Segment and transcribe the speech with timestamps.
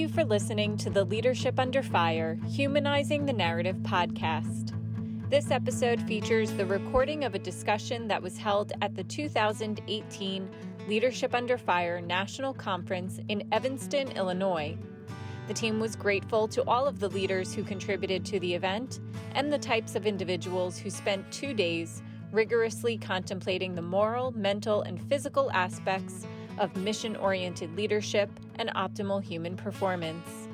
[0.00, 4.72] You for listening to the Leadership Under Fire Humanizing the Narrative podcast.
[5.28, 10.48] This episode features the recording of a discussion that was held at the 2018
[10.88, 14.74] Leadership Under Fire National Conference in Evanston, Illinois.
[15.48, 19.00] The team was grateful to all of the leaders who contributed to the event
[19.34, 24.98] and the types of individuals who spent two days rigorously contemplating the moral, mental, and
[25.10, 26.26] physical aspects
[26.60, 30.46] of mission oriented leadership and optimal human performance.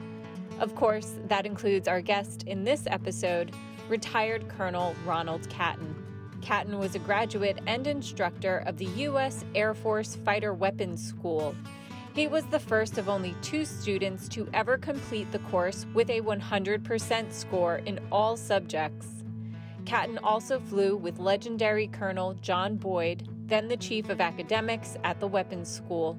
[0.58, 3.54] Of course, that includes our guest in this episode,
[3.90, 5.94] retired Colonel Ronald Catton.
[6.40, 9.44] Catton was a graduate and instructor of the U.S.
[9.54, 11.54] Air Force Fighter Weapons School.
[12.14, 16.22] He was the first of only two students to ever complete the course with a
[16.22, 19.08] 100% score in all subjects.
[19.84, 25.26] Catton also flew with legendary Colonel John Boyd, then the chief of academics at the
[25.26, 26.18] weapons school.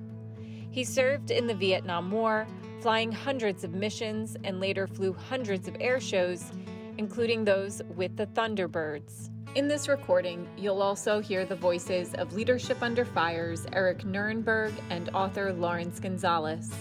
[0.72, 2.48] He served in the Vietnam War,
[2.82, 6.52] flying hundreds of missions, and later flew hundreds of air shows
[6.98, 9.30] including those with the Thunderbirds.
[9.56, 15.10] In this recording, you'll also hear the voices of Leadership Under Fire's Eric Nierenberg and
[15.10, 16.72] author Laurence Gonzales.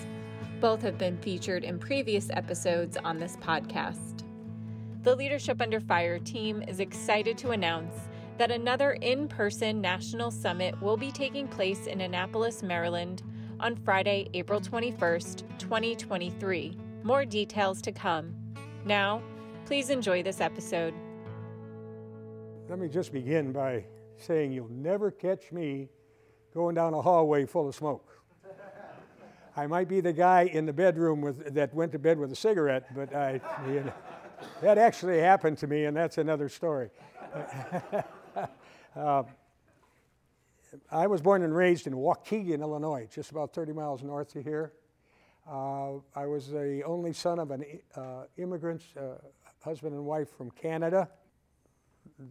[0.60, 4.24] Both have been featured in previous episodes on this podcast.
[5.02, 7.94] The Leadership Under Fire team is excited to announce
[8.38, 13.22] that another in person national summit will be taking place in Annapolis, Maryland
[13.60, 16.76] on Friday, April 21st, 2023.
[17.02, 18.34] More details to come.
[18.84, 19.22] Now,
[19.66, 20.94] Please enjoy this episode.
[22.68, 23.84] Let me just begin by
[24.16, 25.88] saying you'll never catch me
[26.54, 28.22] going down a hallway full of smoke.
[29.56, 32.36] I might be the guy in the bedroom with, that went to bed with a
[32.36, 33.92] cigarette, but I, you know,
[34.62, 36.90] that actually happened to me, and that's another story.
[38.96, 39.22] uh,
[40.90, 44.72] I was born and raised in Waukegan, Illinois, just about 30 miles north of here.
[45.48, 47.64] Uh, I was the only son of an
[47.94, 49.14] uh, immigrant, uh,
[49.62, 51.08] husband and wife from Canada.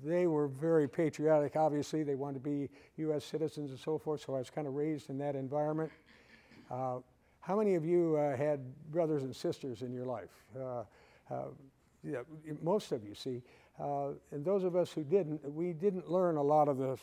[0.04, 2.04] They were very patriotic, obviously.
[2.04, 3.24] They wanted to be U.S.
[3.24, 5.92] citizens and so forth, so I was kind of raised in that environment.
[6.70, 7.00] Uh,
[7.40, 8.60] how many of you uh, had
[8.92, 10.32] brothers and sisters in your life?
[12.04, 12.20] Yeah,
[12.62, 13.42] most of you, see.
[13.80, 16.98] Uh, and those of us who didn't, we didn't learn a lot of the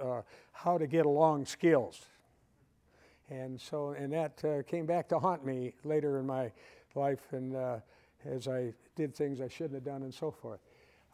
[0.00, 2.00] uh, how to get along skills.
[3.30, 6.52] And so, and that came back to haunt me later in my
[6.94, 7.32] life.
[7.32, 7.56] And
[8.26, 10.60] as I did things I shouldn't have done and so forth.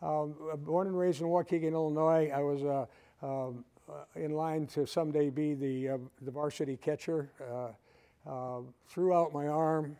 [0.03, 2.87] Um, born and raised in Waukegan, Illinois, I was uh,
[3.23, 7.31] um, uh, in line to someday be the, uh, the varsity catcher.
[7.51, 9.97] Uh, uh, threw out my arm,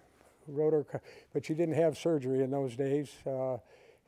[0.47, 0.87] rotor,
[1.33, 3.11] but you didn't have surgery in those days.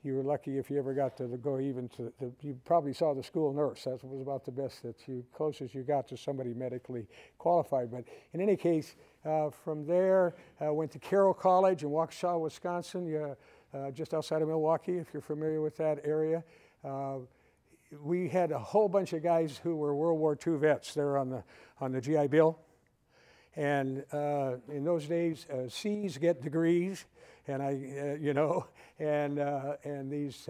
[0.02, 2.92] Uh, you were lucky if you ever got to go even to the, you probably
[2.92, 3.84] saw the school nurse.
[3.84, 7.06] That was about the best that you, closest you got to somebody medically
[7.38, 7.90] qualified.
[7.90, 13.36] But in any case, uh, from there, uh, went to Carroll College in Waukesha, Wisconsin,
[13.74, 16.42] uh, just outside of Milwaukee, if you're familiar with that area.
[16.84, 17.18] Uh,
[18.02, 21.30] we had a whole bunch of guys who were World War II vets there on
[21.30, 21.44] the,
[21.80, 22.58] on the GI Bill.
[23.54, 27.04] And uh, in those days, C's get degrees,
[27.48, 28.66] and I, you know,
[28.98, 30.48] and, and these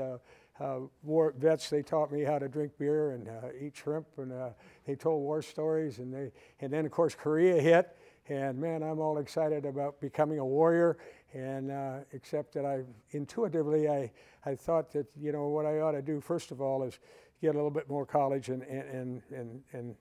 [0.61, 4.33] uh, war vets, they taught me how to drink beer and uh, eat shrimp, and
[4.33, 4.51] uh,
[4.87, 5.99] they told war stories.
[5.99, 7.97] And, they, and then, of course, Korea hit,
[8.29, 10.99] and man, I'm all excited about becoming a warrior.
[11.35, 14.11] And uh, except that I intuitively, I,
[14.45, 16.99] I thought that, you know, what I ought to do, first of all, is
[17.41, 19.95] get a little bit more college and, and, and, and,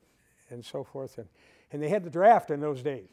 [0.49, 1.17] and so forth.
[1.17, 1.27] And,
[1.71, 3.09] and they had the draft in those days.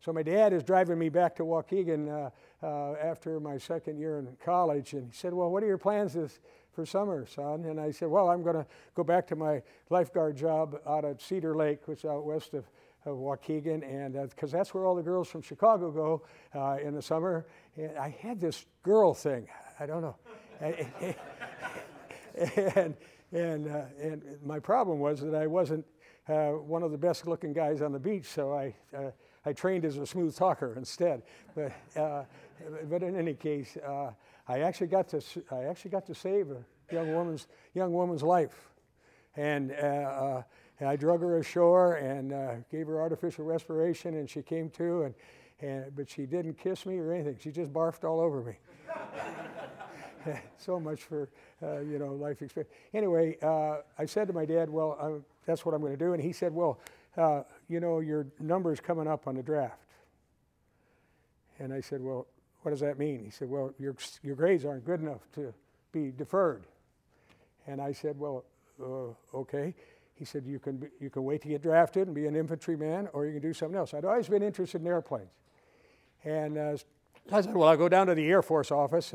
[0.00, 2.30] So my dad is driving me back to Waukegan uh,
[2.62, 6.14] uh, after my second year in college, and he said, "Well, what are your plans
[6.14, 6.40] this,
[6.72, 10.36] for summer, son?" And I said, "Well, I'm going to go back to my lifeguard
[10.36, 12.64] job out at Cedar Lake, which is out west of
[13.04, 16.22] of Waukegan, and because uh, that's where all the girls from Chicago go
[16.54, 17.46] uh, in the summer.
[17.76, 19.48] And I had this girl thing.
[19.78, 20.16] I don't know.
[22.74, 22.96] and
[23.32, 25.84] and uh, and my problem was that I wasn't
[26.28, 29.10] uh, one of the best looking guys on the beach, so I uh,
[29.48, 31.22] I trained as a smooth talker instead.
[31.54, 32.24] But uh,
[32.88, 33.76] but in any case,
[34.46, 36.62] I actually got to I actually got to save a
[36.92, 38.70] young woman's young woman's life,
[39.36, 39.70] and
[40.80, 45.02] and I drug her ashore and uh, gave her artificial respiration, and she came to.
[45.04, 45.14] And,
[45.60, 47.36] And, but she didn't kiss me or anything.
[47.40, 48.54] She just barfed all over me.
[50.56, 51.28] so much for
[51.62, 52.72] uh, you know life experience.
[52.94, 56.12] Anyway, uh, I said to my dad, "Well, uh, that's what I'm going to do,"
[56.12, 56.78] and he said, "Well,
[57.16, 59.88] uh, you know, your number's coming up on the draft."
[61.58, 62.26] And I said, "Well,
[62.62, 65.52] what does that mean?" He said, "Well, your your grades aren't good enough to
[65.92, 66.64] be deferred."
[67.66, 68.44] And I said, "Well,
[68.80, 69.74] uh, okay."
[70.14, 73.08] He said, "You can be, you can wait to get drafted and be an infantryman,
[73.12, 75.30] or you can do something else." I'd always been interested in airplanes,
[76.24, 76.76] and uh,
[77.30, 79.14] I said, "Well, I'll go down to the Air Force office."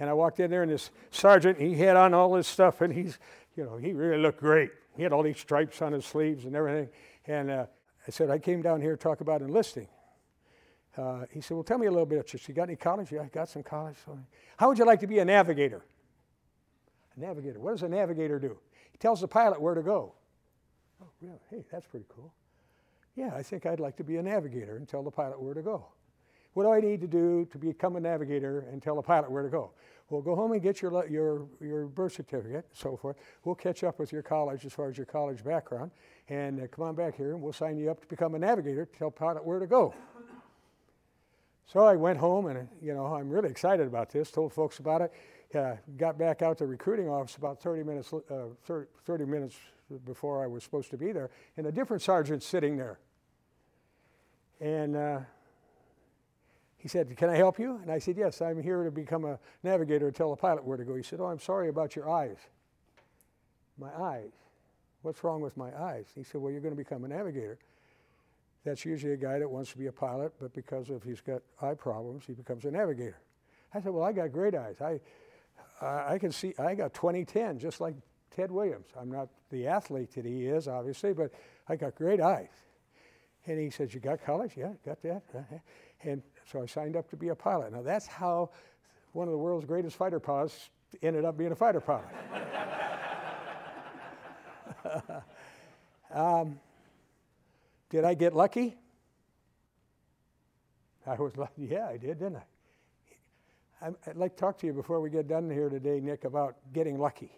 [0.00, 2.92] And I walked in there, and this sergeant, he had on all this stuff, and
[2.92, 3.18] he's,
[3.56, 4.70] you know, he really looked great.
[4.96, 6.88] He had all these stripes on his sleeves and everything.
[7.26, 7.66] And uh,
[8.08, 9.86] I said, I came down here to talk about enlisting.
[10.96, 12.48] Uh, he said, Well, tell me a little bit.
[12.48, 13.12] You got any college?
[13.12, 13.96] Yeah, I got some college.
[14.56, 15.84] How would you like to be a navigator?
[17.14, 17.60] A navigator.
[17.60, 18.58] What does a navigator do?
[18.90, 20.14] He tells the pilot where to go.
[21.02, 21.38] Oh, really?
[21.50, 22.32] Hey, that's pretty cool.
[23.14, 25.62] Yeah, I think I'd like to be a navigator and tell the pilot where to
[25.62, 25.86] go.
[26.54, 29.42] What do I need to do to become a navigator and tell a pilot where
[29.42, 29.70] to go?
[30.10, 33.16] Well, go home and get your, your, your birth certificate, and so forth.
[33.44, 35.90] We'll catch up with your college as far as your college background.
[36.30, 38.86] And uh, come on back here and we'll sign you up to become a navigator
[38.86, 39.94] to tell pilot where to go.
[41.66, 45.02] So I went home and, you know, I'm really excited about this, told folks about
[45.02, 45.12] it.
[45.54, 49.56] Uh, got back out to the recruiting office about 30 minutes, uh, 30, 30 minutes
[50.04, 52.98] before I was supposed to be there, and a different sergeant sitting there.
[54.60, 55.20] And uh,
[56.78, 57.78] he said, Can I help you?
[57.82, 60.76] And I said, Yes, I'm here to become a navigator to tell the pilot where
[60.76, 60.94] to go.
[60.94, 62.38] He said, Oh, I'm sorry about your eyes.
[63.78, 64.32] My eyes.
[65.02, 66.06] What's wrong with my eyes?
[66.14, 67.58] He said, Well, you're going to become a navigator.
[68.64, 71.42] That's usually a guy that wants to be a pilot, but because of he's got
[71.60, 73.18] eye problems, he becomes a navigator.
[73.74, 74.80] I said, Well, I got great eyes.
[74.80, 75.00] I,
[75.84, 77.96] I, I can see, I got 20/10, just like
[78.30, 78.86] Ted Williams.
[78.98, 81.32] I'm not the athlete that he is, obviously, but
[81.68, 82.50] I got great eyes.
[83.46, 84.52] And he says, You got college?
[84.56, 85.22] Yeah, got that.
[86.04, 87.72] And so I signed up to be a pilot.
[87.72, 88.50] Now that's how
[89.12, 90.70] one of the world's greatest fighter pilots
[91.02, 92.06] ended up being a fighter pilot.
[96.14, 96.58] um,
[97.90, 98.76] did I get lucky?
[101.06, 101.52] I was lucky.
[101.70, 102.42] Yeah, I did, didn't I?
[103.80, 106.98] I'd like to talk to you before we get done here today, Nick, about getting
[106.98, 107.30] lucky.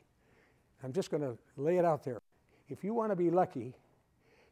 [0.82, 2.18] I'm just going to lay it out there.
[2.68, 3.74] If you want to be lucky,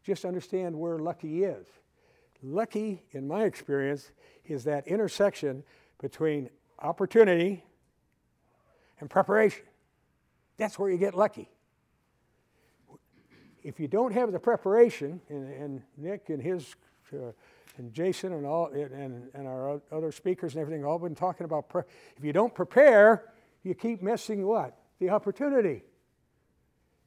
[0.04, 1.66] just understand where lucky is.
[2.42, 4.12] Lucky, in my experience,
[4.44, 5.64] is that intersection
[6.00, 7.64] between opportunity
[9.00, 9.64] and preparation.
[10.56, 11.48] That's where you get lucky.
[13.62, 16.76] If you don't have the preparation, and, and Nick and his
[17.12, 17.32] uh,
[17.78, 21.68] and Jason and all and, and our other speakers and everything all been talking about
[21.68, 21.82] pre-
[22.16, 23.32] if you don't prepare,
[23.62, 24.76] you keep missing what?
[24.98, 25.84] The opportunity.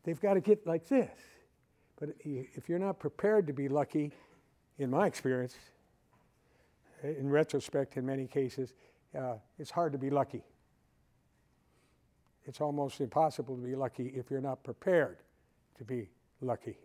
[0.04, 1.12] They've got to get like this.
[2.00, 4.12] But if you're not prepared to be lucky,
[4.82, 5.56] in my experience,
[7.04, 8.74] in retrospect, in many cases,
[9.18, 10.44] uh, it's hard to be lucky.
[12.46, 15.18] It's almost impossible to be lucky if you're not prepared
[15.78, 16.10] to be
[16.42, 16.78] lucky.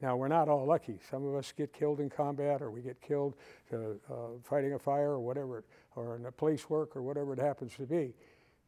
[0.00, 0.98] Now, we're not all lucky.
[1.10, 3.34] Some of us get killed in combat, or we get killed
[3.72, 3.76] uh,
[4.10, 5.64] uh, fighting a fire, or whatever,
[5.96, 8.14] or in a police work, or whatever it happens to be.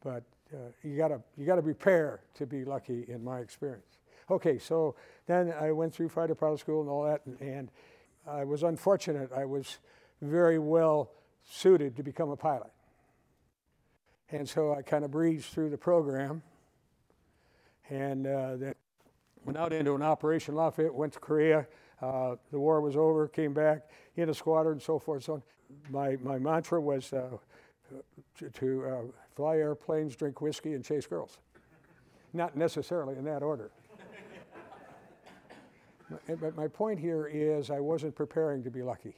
[0.05, 3.99] But uh, you gotta you gotta prepare to be lucky, in my experience.
[4.31, 4.95] Okay, so
[5.27, 7.71] then I went through fighter pilot school and all that, and, and
[8.29, 9.31] I was unfortunate.
[9.33, 9.79] I was
[10.21, 11.11] very well
[11.49, 12.71] suited to become a pilot.
[14.31, 16.43] And so I kind of breezed through the program
[17.89, 18.75] and uh, then
[19.45, 21.67] went out into an Operation Lafayette, went to Korea.
[22.03, 25.23] Uh, the war was over, came back in a squadron and so forth.
[25.23, 25.43] So
[25.89, 27.29] my, my mantra was uh,
[28.39, 29.03] to, to uh,
[29.37, 31.39] fly airplanes, drink whiskey, and chase girls.
[32.33, 33.71] Not necessarily in that order.
[36.09, 39.17] But my point here is I wasn't preparing to be lucky.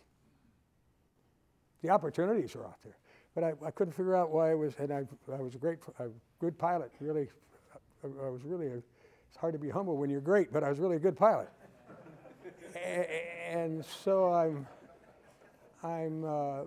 [1.82, 2.96] The opportunities are out there.
[3.34, 5.78] But I, I couldn't figure out why I was, and I, I was a great,
[5.98, 6.08] a
[6.40, 6.90] good pilot.
[6.98, 7.28] Really,
[8.02, 8.76] I, was really, a,
[9.28, 11.48] it's hard to be humble when you're great, but I was really a good pilot.
[13.48, 14.66] and so I'm,
[15.82, 16.60] I'm uh,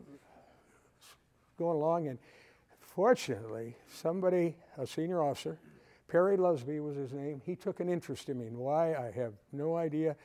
[1.58, 2.20] going along, and
[2.80, 5.58] fortunately, somebody, a senior officer,
[6.12, 7.42] Perry Lusby was his name.
[7.46, 8.48] He took an interest in me.
[8.48, 10.18] And why, I have no idea,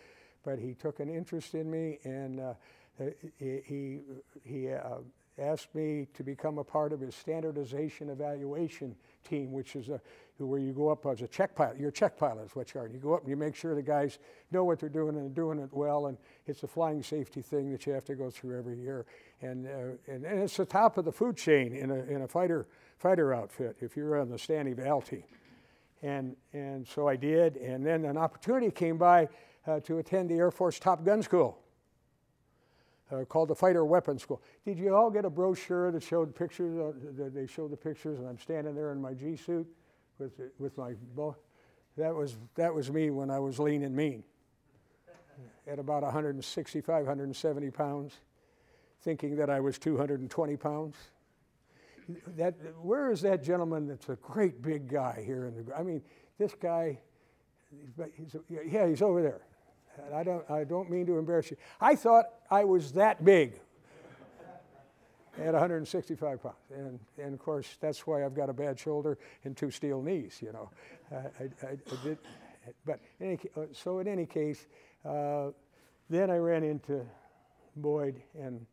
[0.45, 2.55] but he took an interest in me and uh,
[3.39, 4.01] he,
[4.45, 4.97] he, uh,
[5.39, 10.01] asked me to become a part of his standardization evaluation team, which is a,
[10.39, 11.79] where you go up as a check pilot.
[11.79, 12.89] You're a check pilot, is what you are.
[12.89, 14.19] You go up and you make sure the guys
[14.51, 16.07] know what they're doing and are doing it well.
[16.07, 16.17] And
[16.47, 19.05] it's a flying safety thing that you have to go through every year.
[19.43, 22.29] And, uh, and, and, it's the top of the food chain in a, in a
[22.29, 22.67] fighter,
[22.99, 25.25] fighter outfit if you're on the stan eval team.
[26.03, 27.57] And, and so I did.
[27.57, 29.29] And then an opportunity came by
[29.67, 31.59] uh, to attend the Air Force Top Gun School.
[33.11, 34.43] uh, called the Fighter Weapons School.
[34.65, 36.77] Did you all get a brochure that showed pictures?
[36.79, 39.67] Uh, they showed the pictures, and I'm standing there in my G suit
[40.19, 41.37] with with my bow.
[41.97, 44.25] That was that was me when I was lean and mean,
[45.67, 48.15] at about 165, 170 pounds,
[49.03, 50.97] thinking that I was 220 pounds.
[52.37, 53.89] That where is that gentleman?
[53.89, 55.75] That's a great big guy here in the.
[55.77, 56.03] I mean,
[56.39, 56.99] this guy.
[58.17, 59.41] He's, yeah, he's over there.
[60.05, 61.57] And I don't, I don't mean to embarrass you.
[61.81, 63.55] I thought I was that big
[65.39, 66.55] at 165 pounds.
[66.75, 70.41] And, and of course, that's why I've got a bad shoulder and two steel knees,
[70.43, 70.71] you know.
[71.11, 72.19] I, I, I did,
[72.85, 74.67] but any, uh, so in any case,
[75.05, 75.49] uh,
[76.09, 77.05] then I ran into
[77.77, 78.65] Boyd, and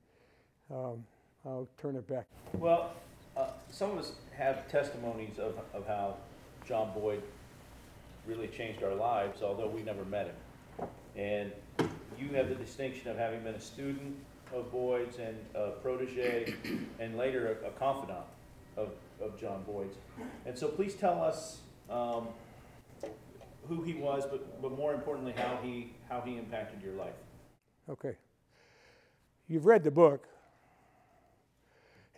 [0.71, 1.03] um,
[1.45, 2.27] I'll turn it back.
[2.53, 2.93] Well,
[3.35, 6.17] uh, some of us have testimonies of, of how
[6.67, 7.21] John Boyd
[8.27, 10.87] really changed our lives, although we never met him.
[11.15, 11.51] And
[12.17, 14.15] you have the distinction of having been a student
[14.53, 16.53] of Boyd's and a protege,
[16.99, 18.25] and later a, a confidant
[18.77, 18.89] of,
[19.21, 19.95] of John Boyd's.
[20.45, 22.27] And so please tell us um,
[23.67, 27.13] who he was, but, but more importantly, how he, how he impacted your life.
[27.89, 28.15] Okay.
[29.47, 30.27] You've read the book,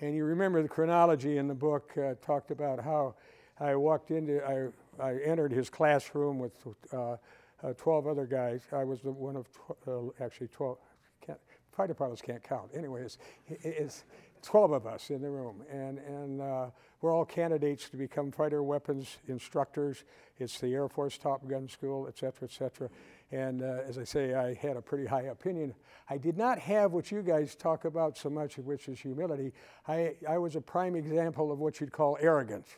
[0.02, 3.16] and you remember the chronology in the book uh, talked about how
[3.60, 4.68] I walked into, I,
[5.02, 6.54] I entered his classroom with
[6.92, 7.16] uh,
[7.64, 8.62] uh, 12 other guys.
[8.72, 10.78] I was the one of tw- uh, actually 12.
[11.26, 11.40] Can't,
[11.72, 12.72] fighter pilots can't count.
[12.76, 14.04] Anyways, it's
[14.42, 16.68] 12 of us in the room, and and uh,
[17.02, 20.04] we're all candidates to become fighter weapons instructors.
[20.38, 22.90] It's the Air Force Top Gun School, et cetera, et cetera.
[23.32, 25.74] And uh, as I say, I had a pretty high opinion.
[26.10, 29.52] I did not have what you guys talk about so much, which is humility.
[29.88, 32.70] I, I was a prime example of what you'd call arrogance,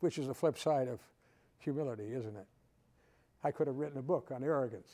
[0.00, 1.00] which is the flip side of
[1.58, 2.46] humility, isn't it?
[3.42, 4.88] I could have written a book on arrogance.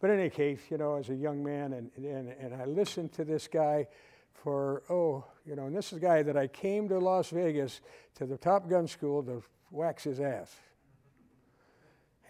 [0.00, 3.12] But in any case, you know, as a young man, and, and, and I listened
[3.14, 3.88] to this guy
[4.32, 7.80] for, oh, you know, and this is a guy that I came to Las Vegas
[8.16, 10.54] to the Top Gun school to wax his ass.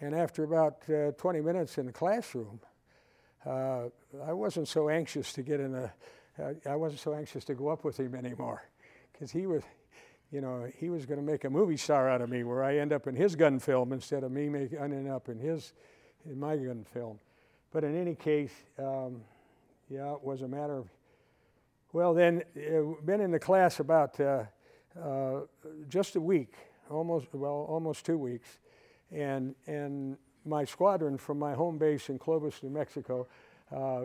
[0.01, 2.59] And after about uh, 20 minutes in the classroom,
[3.45, 3.85] uh,
[4.25, 5.93] I wasn't so anxious to get in a,
[6.37, 8.63] uh, I wasn't so anxious to go up with him anymore
[9.13, 9.63] because he was,
[10.31, 12.77] you know, he was going to make a movie star out of me where I
[12.77, 15.73] end up in his gun film instead of me make, ending up in his,
[16.25, 17.19] in my gun film.
[17.71, 19.21] But in any case, um,
[19.89, 20.89] yeah, it was a matter of,
[21.93, 24.43] well, then, uh, been in the class about uh,
[25.01, 25.41] uh,
[25.87, 26.53] just a week,
[26.89, 28.57] almost, well, almost two weeks.
[29.15, 33.27] And, and my squadron from my home base in Clovis, New Mexico,
[33.73, 34.01] uh,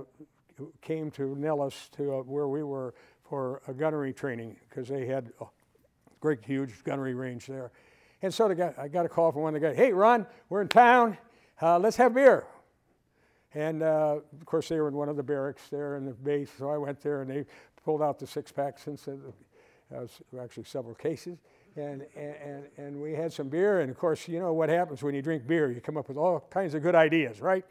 [0.80, 2.94] came to Nellis to uh, where we were
[3.28, 5.46] for a gunnery training because they had a
[6.20, 7.72] great, huge gunnery range there.
[8.22, 10.62] And so guy, I got a call from one of the guys, hey, Ron, we're
[10.62, 11.18] in town.
[11.60, 12.46] Uh, let's have beer.
[13.54, 16.50] And uh, of course, they were in one of the barracks there in the base.
[16.56, 17.46] So I went there and they
[17.84, 19.18] pulled out the six packs and said,
[19.94, 20.06] uh,
[20.40, 21.38] actually several cases.
[21.76, 23.80] And, and, and we had some beer.
[23.80, 25.70] And of course, you know what happens when you drink beer?
[25.70, 27.64] You come up with all kinds of good ideas, right?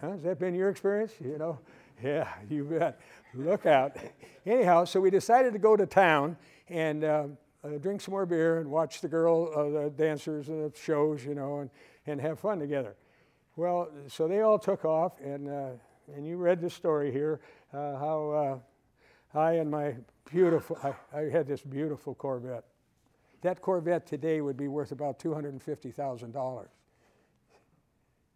[0.00, 0.12] Huh?
[0.12, 1.12] Has that been your experience?
[1.22, 1.58] You know?
[2.02, 3.00] Yeah, you bet.
[3.34, 3.96] Look out.
[4.44, 6.36] Anyhow, so we decided to go to town
[6.68, 10.72] and um, uh, drink some more beer and watch the girl, uh, the dancers and
[10.72, 11.70] the shows, you know, and,
[12.06, 12.96] and have fun together.
[13.54, 15.70] Well, so they all took off, and, uh,
[16.14, 17.40] and you read the story here
[17.72, 18.62] uh, how
[19.34, 19.94] uh, I and my
[20.30, 22.64] beautiful, I, I, had this beautiful Corvette.
[23.42, 26.66] That Corvette today would be worth about $250,000.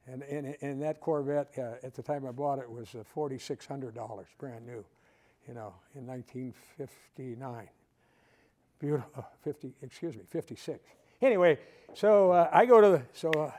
[0.08, 4.66] And, and, and that Corvette, uh, at the time I bought it, was $4,600, brand
[4.66, 4.84] new,
[5.48, 7.68] you know, in 1959
[8.78, 10.78] beautiful, uh, 50, excuse me, 56.
[11.22, 11.58] Anyway,
[11.94, 13.50] so uh, I go to the, so, uh,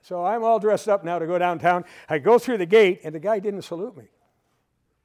[0.00, 1.84] so I'm all dressed up now to go downtown.
[2.08, 4.04] I go through the gate, and the guy didn't salute me.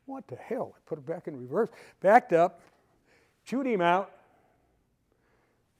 [0.05, 0.73] What the hell?
[0.75, 1.69] I put it back in reverse,
[2.01, 2.61] backed up,
[3.45, 4.11] chewed him out,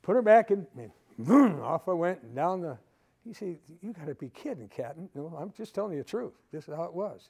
[0.08, 2.78] put her back in, and boom, off I went and down the.
[3.26, 5.10] He said, You got to be kidding, Captain.
[5.14, 6.32] No, I'm just telling you the truth.
[6.50, 7.30] This is how it was.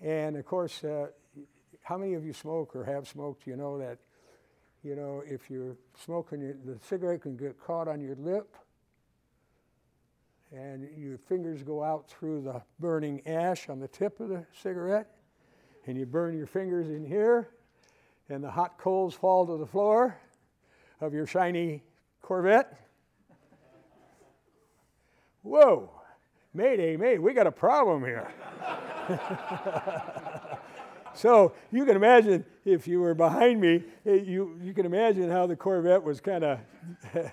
[0.00, 1.08] And of course, uh,
[1.82, 3.46] how many of you smoke or have smoked?
[3.46, 3.98] You know that
[4.82, 8.56] you know, if you're smoking, the cigarette can get caught on your lip,
[10.50, 15.14] and your fingers go out through the burning ash on the tip of the cigarette,
[15.86, 17.50] and you burn your fingers in here,
[18.30, 20.16] and the hot coals fall to the floor
[21.02, 21.82] of your shiny
[22.22, 22.78] Corvette.
[25.42, 25.90] Whoa,
[26.54, 28.30] Mayday, Mayday, we got a problem here.
[31.14, 35.46] So you can imagine if you were behind me, eh, you, you can imagine how
[35.46, 36.58] the Corvette was kind of.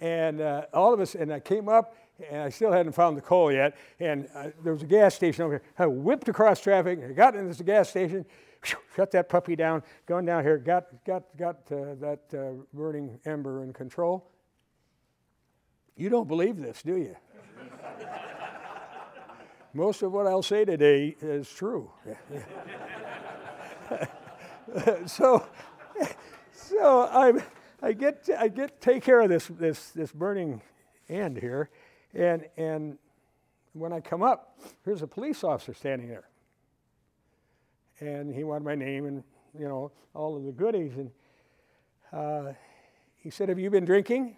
[0.00, 1.96] and uh, all of us, and I came up,
[2.30, 3.76] and I still hadn't found the coal yet.
[4.00, 5.62] And uh, there was a gas station over here.
[5.78, 8.24] I whipped across traffic, and I got into this gas station,
[8.62, 13.62] shut that puppy down, going down here, got, got, got uh, that uh, burning ember
[13.62, 14.30] in control.
[15.96, 17.16] You don't believe this, do you?
[19.74, 21.90] Most of what I'll say today is true.
[25.06, 25.46] so,
[26.52, 27.32] so I,
[27.82, 30.62] I get, I get take care of this, this, this burning
[31.08, 31.70] end here,
[32.14, 32.98] and, and
[33.72, 36.27] when I come up, here's a police officer standing there.
[38.00, 39.24] And he wanted my name and,
[39.58, 40.92] you know, all of the goodies.
[40.96, 41.10] And
[42.12, 42.52] uh,
[43.16, 44.36] he said, Have you been drinking?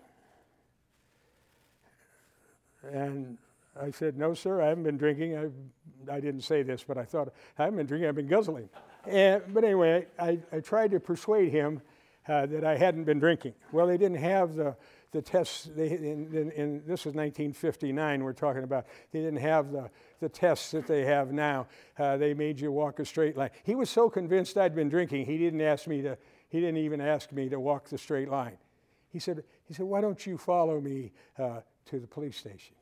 [2.82, 3.36] And
[3.80, 5.36] I said, No, sir, I haven't been drinking.
[5.36, 8.68] I, I didn't say this, but I thought, I haven't been drinking, I've been guzzling.
[9.06, 11.80] And, but anyway, I, I tried to persuade him
[12.28, 13.54] uh, that I hadn't been drinking.
[13.72, 14.76] Well, they didn't have the,
[15.12, 18.86] the tests, they, in, in, in, this was 1959 we're talking about.
[19.12, 19.90] They didn't have the,
[20.20, 21.66] the tests that they have now.
[21.98, 23.50] Uh, they made you walk a straight line.
[23.64, 26.16] He was so convinced I'd been drinking, he didn't ask me to,
[26.48, 28.58] he didn't even ask me to walk the straight line.
[29.12, 32.76] He said, he said why don't you follow me uh, to the police station?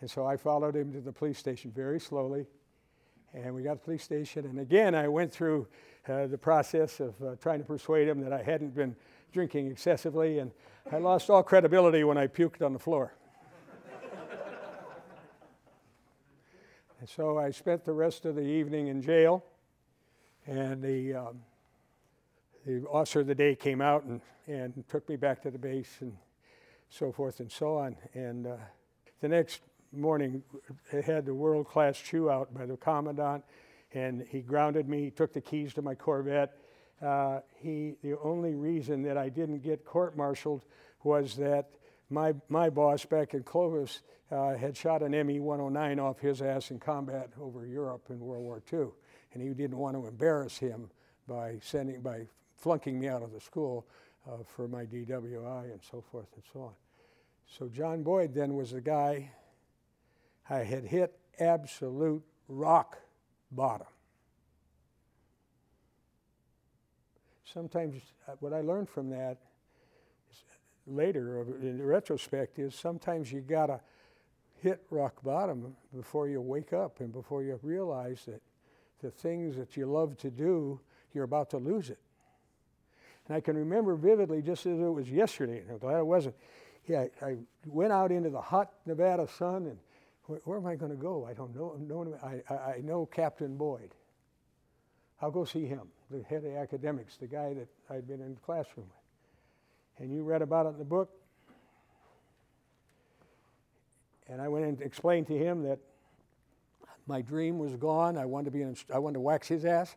[0.00, 2.46] And so I followed him to the police station very slowly.
[3.34, 4.44] And we got to the police station.
[4.44, 5.68] And again, I went through
[6.08, 8.96] uh, the process of uh, trying to persuade him that I hadn't been
[9.32, 10.38] drinking excessively.
[10.38, 10.52] And
[10.90, 13.14] I lost all credibility when I puked on the floor.
[17.00, 19.44] and so I spent the rest of the evening in jail.
[20.46, 21.40] And the, um,
[22.66, 25.96] the officer of the day came out and, and took me back to the base
[26.00, 26.16] and
[26.90, 27.96] so forth and so on.
[28.14, 28.56] And uh,
[29.20, 29.62] the next
[29.92, 30.42] morning,
[30.92, 33.44] I had the world class chew out by the commandant,
[33.94, 36.56] and he grounded me, took the keys to my Corvette.
[37.02, 40.62] Uh, he, the only reason that I didn't get court martialed
[41.02, 41.70] was that
[42.10, 46.70] my, my boss back in Clovis uh, had shot an ME 109 off his ass
[46.70, 48.86] in combat over Europe in World War II.
[49.34, 50.90] And he didn't want to embarrass him
[51.26, 53.86] by, sending, by flunking me out of the school
[54.28, 56.72] uh, for my DWI and so forth and so on.
[57.58, 59.32] So John Boyd then was the guy
[60.48, 62.98] I had hit absolute rock
[63.50, 63.86] bottom.
[67.52, 69.38] Sometimes, uh, what I learned from that
[70.86, 73.80] later, in retrospect, is sometimes you gotta
[74.62, 78.40] hit rock bottom before you wake up and before you realize that
[79.02, 80.80] the things that you love to do,
[81.12, 81.98] you're about to lose it.
[83.26, 86.36] And I can remember vividly, just as it was yesterday, and I'm glad it wasn't.
[86.86, 87.36] Yeah, I
[87.66, 89.78] went out into the hot Nevada sun and
[90.26, 91.26] where, am I going to go?
[91.28, 92.16] I don't know.
[92.22, 93.94] I, I, I know Captain Boyd.
[95.22, 98.40] I'll go see him, the head of academics, the guy that I'd been in the
[98.40, 100.02] classroom with.
[100.04, 101.10] And you read about it in the book.
[104.28, 105.78] And I went and explained to him that
[107.06, 108.18] my dream was gone.
[108.18, 109.94] I wanted to be an, I wanted to wax his ass,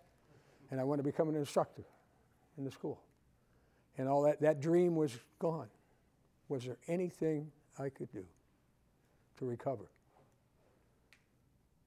[0.70, 1.84] and I wanted to become an instructor
[2.58, 3.02] in the school.
[3.98, 5.68] And all that, that dream was gone.
[6.50, 8.26] Was there anything I could do
[9.40, 9.90] to recover?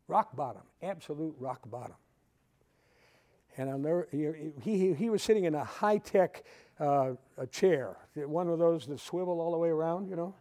[0.09, 1.97] rock bottom, absolute rock bottom.
[3.59, 4.29] And I'll never, he,
[4.63, 6.45] he, he was sitting in a high tech
[6.79, 7.15] uh,
[7.51, 10.35] chair, one of those that swivel all the way around, you know.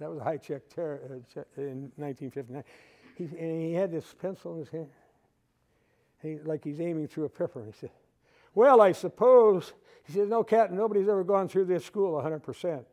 [0.00, 2.64] That was a high tech chair uh, in 1959.
[3.16, 4.88] He, and he had this pencil in his hand,
[6.20, 7.64] he, like he's aiming through a pipper.
[7.64, 7.90] He said,
[8.54, 12.84] Well, I suppose, he said, No, Captain, nobody's ever gone through this school 100%.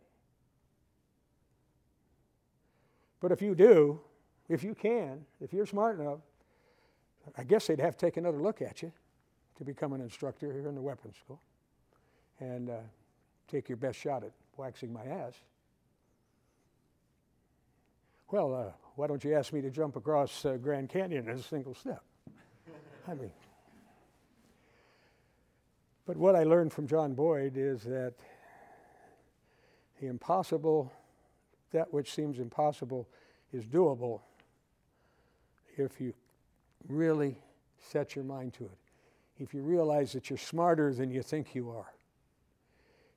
[3.19, 3.99] But if you do,
[4.47, 6.19] if you can, if you're smart enough,
[7.37, 8.91] I guess they'd have to take another look at you
[9.57, 11.39] to become an instructor here in the weapons school
[12.39, 12.77] and uh,
[13.47, 15.33] take your best shot at waxing my ass.
[18.31, 21.43] Well, uh, why don't you ask me to jump across uh, Grand Canyon in a
[21.43, 22.01] single step?
[23.07, 23.31] I mean,
[26.05, 28.13] but what I learned from John Boyd is that
[29.99, 30.91] the impossible,
[31.71, 33.07] that which seems impossible,
[33.53, 34.21] is doable
[35.77, 36.13] if you
[36.87, 37.37] really
[37.79, 38.77] set your mind to it.
[39.39, 41.93] If you realize that you're smarter than you think you are,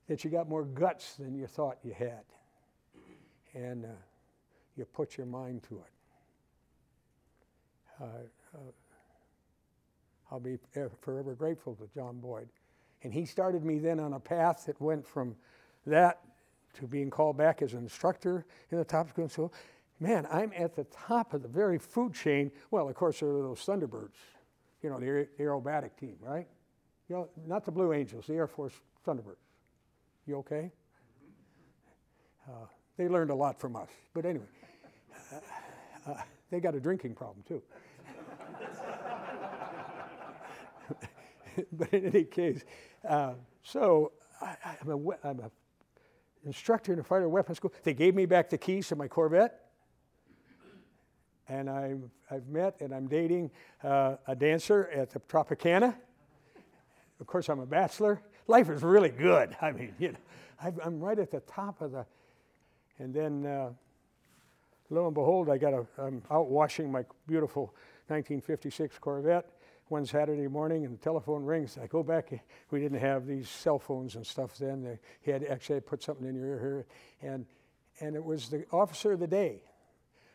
[0.08, 2.24] that you got more guts than you thought you had,
[3.54, 3.88] and uh,
[4.76, 5.92] you put your mind to it.
[8.00, 8.06] Uh,
[8.54, 8.58] uh,
[10.30, 10.58] I'll be
[11.00, 12.48] forever grateful to John Boyd.
[13.02, 15.36] And he started me then on a path that went from
[15.86, 16.20] that
[16.74, 19.50] to being called back as an instructor in the top school
[20.00, 22.50] man, I'm at the top of the very food chain.
[22.70, 24.16] Well, of course, there are those Thunderbirds,
[24.82, 26.46] you know, the aerobatic team, right?
[27.08, 28.72] You know, not the Blue Angels, the Air Force
[29.06, 29.36] Thunderbirds.
[30.26, 30.72] You okay?
[32.48, 33.88] Uh, They learned a lot from us.
[34.14, 34.46] But anyway,
[35.32, 37.62] uh, uh, they got a drinking problem too.
[41.72, 42.64] but in any case,
[43.08, 45.50] uh, so I, am a, I'm a
[46.44, 47.72] instructor in a fighter weapons school.
[47.82, 49.63] They gave me back the keys to my Corvette.
[51.48, 51.94] And i
[52.30, 53.50] have met and I'm dating
[53.82, 55.94] uh, a dancer at the Tropicana.
[57.20, 58.20] Of course, I'm a bachelor.
[58.46, 59.56] Life is really good.
[59.60, 60.18] I mean, you know,
[60.60, 62.06] i am right at the top of the.
[62.98, 63.70] And then, uh,
[64.90, 67.74] lo and behold, I got a, I'm out washing my beautiful
[68.08, 69.50] 1956 Corvette
[69.88, 71.78] one Saturday morning and the telephone rings.
[71.80, 72.32] I go back,
[72.70, 74.82] we didn't have these cell phones and stuff then.
[74.82, 76.58] They, he had actually put something in your ear
[77.20, 77.30] here.
[77.30, 77.46] And,
[78.00, 79.62] and it was the officer of the day.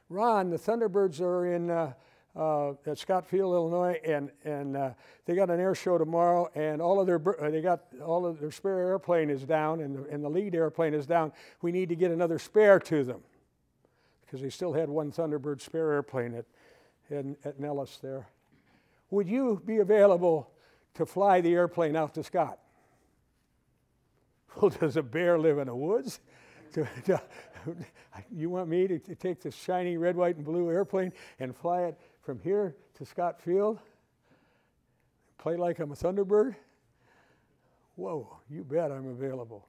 [0.09, 1.93] Ron, the Thunderbirds are in uh,
[2.35, 4.91] uh, at Scott Field, Illinois, and, and uh,
[5.25, 7.19] they got an air show tomorrow, and all of their,
[7.51, 10.93] they got all of their spare airplane is down, and the, and the lead airplane
[10.93, 11.31] is down.
[11.61, 13.21] We need to get another spare to them
[14.25, 16.45] because they still had one Thunderbird spare airplane at,
[17.11, 18.27] at, at Nellis there.
[19.09, 20.51] Would you be available
[20.93, 22.59] to fly the airplane out to Scott?
[24.59, 26.19] Well, does a bear live in the woods?
[28.31, 31.83] you want me to, to take this shiny red, white, and blue airplane and fly
[31.83, 33.79] it from here to Scott Field?
[35.37, 36.55] Play like I'm a Thunderbird?
[37.95, 39.67] Whoa, you bet I'm available.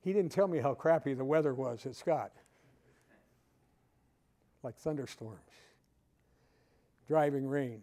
[0.00, 2.32] He didn't tell me how crappy the weather was at Scott.
[4.62, 5.38] Like thunderstorms,
[7.06, 7.82] driving rain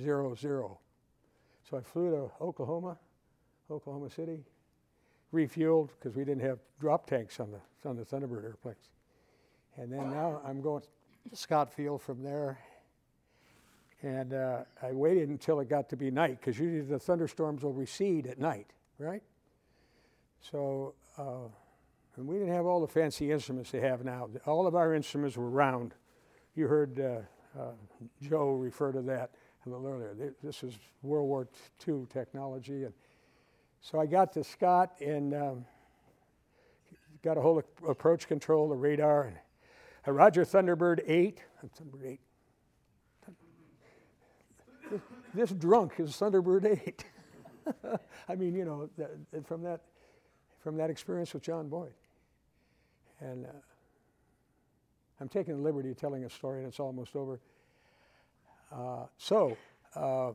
[0.00, 0.78] zero zero.
[1.68, 2.98] So I flew to Oklahoma,
[3.70, 4.44] Oklahoma City,
[5.32, 8.90] refueled because we didn't have drop tanks on the on the Thunderbird airplanes.
[9.76, 12.58] And then now I'm going to Scott Field from there.
[14.02, 17.72] And uh, I waited until it got to be night because usually the thunderstorms will
[17.72, 18.66] recede at night,
[18.98, 19.22] right?
[20.40, 21.48] So, uh,
[22.16, 24.28] and we didn't have all the fancy instruments they have now.
[24.44, 25.94] All of our instruments were round.
[26.56, 27.72] You heard uh, uh
[28.20, 29.30] Joe refer to that
[29.64, 30.34] a little earlier.
[30.42, 31.48] This is World War
[31.86, 32.84] II technology.
[32.84, 32.92] And
[33.82, 35.64] so I got to Scott and um,
[37.22, 39.36] got a of approach control, the radar, and
[40.06, 41.42] a Roger Thunderbird 8.
[41.64, 42.20] Thunderbird 8.
[45.34, 47.04] This drunk is Thunderbird 8.
[48.28, 49.80] I mean, you know, that, from, that,
[50.60, 51.94] from that experience with John Boyd.
[53.20, 53.50] And uh,
[55.20, 57.40] I'm taking the liberty of telling a story, and it's almost over.
[58.70, 59.56] Uh, so,
[59.96, 60.32] uh,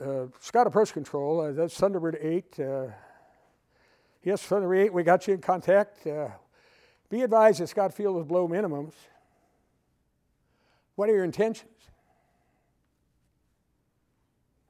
[0.00, 2.60] uh, Scott Approach Control, uh, that's Thunderbird 8.
[2.60, 2.86] Uh,
[4.22, 6.04] yes, Thunderbird 8, we got you in contact.
[7.08, 8.94] be advised that Scott Field is below minimums.
[10.94, 11.70] What are your intentions?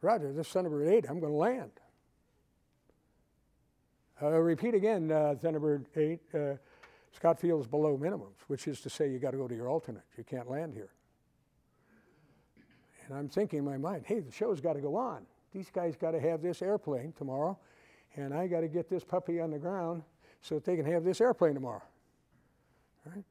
[0.01, 1.71] Roger, this Thunderbird 8, I'm going to land.
[4.23, 6.21] Uh, repeat again, uh, Thunderbird 8.
[6.33, 6.55] Uh,
[7.13, 9.69] Scott Field is below minimums, which is to say you got to go to your
[9.69, 10.05] alternate.
[10.17, 10.91] You can't land here.
[13.07, 15.27] And I'm thinking in my mind, hey, the show's got to go on.
[15.53, 17.59] These guys got to have this airplane tomorrow,
[18.17, 20.03] and I got to get this puppy on the ground
[20.41, 21.83] so that they can have this airplane tomorrow.
[23.05, 23.25] Right?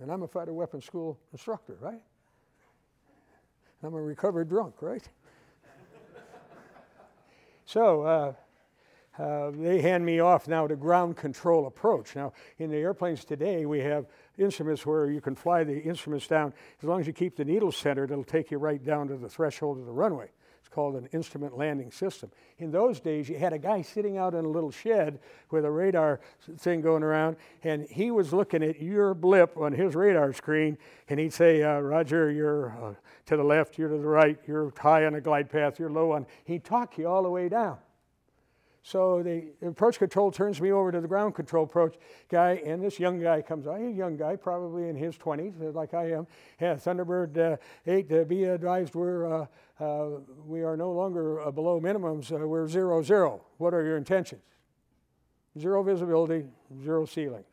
[0.00, 1.92] And I'm a fighter weapons school instructor, right?
[1.92, 5.06] And I'm a recovered drunk, right?
[7.64, 8.32] so uh,
[9.18, 12.16] uh, they hand me off now to ground control approach.
[12.16, 14.06] Now, in the airplanes today, we have
[14.38, 16.52] instruments where you can fly the instruments down.
[16.80, 19.28] As long as you keep the needle centered, it'll take you right down to the
[19.28, 20.30] threshold of the runway.
[20.60, 22.30] It's called an instrument landing system.
[22.58, 25.18] In those days, you had a guy sitting out in a little shed
[25.50, 26.20] with a radar
[26.58, 31.18] thing going around, and he was looking at your blip on his radar screen, and
[31.18, 32.94] he'd say, uh, Roger, you're uh,
[33.26, 36.12] to the left, you're to the right, you're high on a glide path, you're low
[36.12, 36.26] on.
[36.44, 37.78] He'd talk you all the way down.
[38.84, 41.94] So the approach control turns me over to the ground control approach
[42.28, 45.70] guy, and this young guy comes on, a young guy, probably in his 20s, uh,
[45.70, 46.26] like I am.
[46.60, 49.46] Yeah, Thunderbird uh, 8, uh, be advised we're, uh,
[49.78, 50.08] uh
[50.44, 53.44] we are no longer uh, below minimums, we're zero, zero.
[53.58, 54.42] What are your intentions?
[55.56, 56.46] Zero visibility,
[56.82, 57.44] zero ceiling.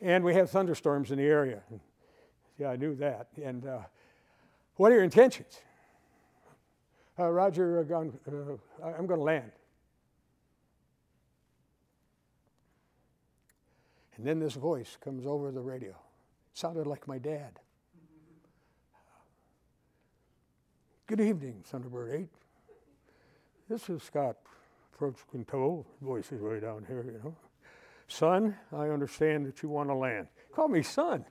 [0.00, 1.62] And we have thunderstorms in the area.
[2.58, 3.28] Yeah, I knew that.
[3.42, 3.66] And
[4.76, 5.60] what are your intentions?
[7.18, 9.50] Roger, I'm going to land.
[14.22, 15.96] And then this voice comes over the radio.
[16.54, 17.58] Sounded like my dad.
[21.08, 22.28] Good evening, Thunderbird 8.
[23.68, 24.36] This is Scott
[24.94, 25.84] Approach Control.
[26.00, 27.34] Voice is way down here, you know.
[28.06, 30.28] Son, I understand that you want to land.
[30.54, 31.24] Call me son.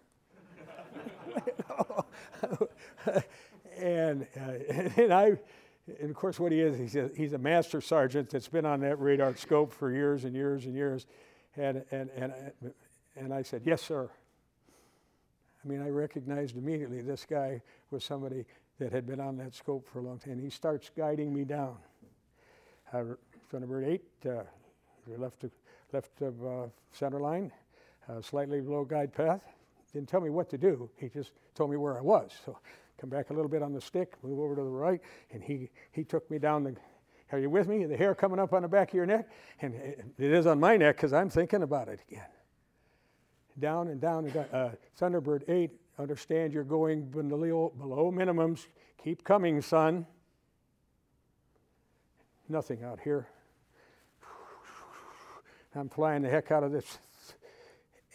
[3.77, 4.51] and, uh,
[4.97, 5.39] and I,
[5.97, 8.81] and of course, what he is, he's a, he's a master sergeant that's been on
[8.81, 11.07] that radar scope for years and years and years.
[11.57, 12.33] And, and, and,
[13.15, 14.09] and I said, Yes, sir.
[15.63, 18.45] I mean, I recognized immediately this guy was somebody
[18.79, 20.39] that had been on that scope for a long time.
[20.39, 21.77] He starts guiding me down.
[22.91, 23.03] Uh,
[23.53, 24.43] Thunderbird 8, uh,
[25.17, 25.45] left,
[25.93, 27.51] left of uh, center line,
[28.09, 29.41] uh, slightly below glide path.
[29.93, 30.89] Didn't tell me what to do.
[30.97, 32.31] He just told me where I was.
[32.45, 32.57] So
[32.99, 35.69] come back a little bit on the stick, move over to the right, and he,
[35.91, 36.75] he took me down the.
[37.31, 37.85] Are you with me?
[37.85, 39.29] The hair coming up on the back of your neck?
[39.61, 42.25] And it is on my neck because I'm thinking about it again.
[43.59, 44.45] Down and down and down.
[44.51, 47.71] Uh, Thunderbird 8, understand you're going below,
[48.11, 48.67] minimums.
[49.03, 50.05] Keep coming, son.
[52.47, 53.27] Nothing out here.
[55.75, 56.97] I'm flying the heck out of this.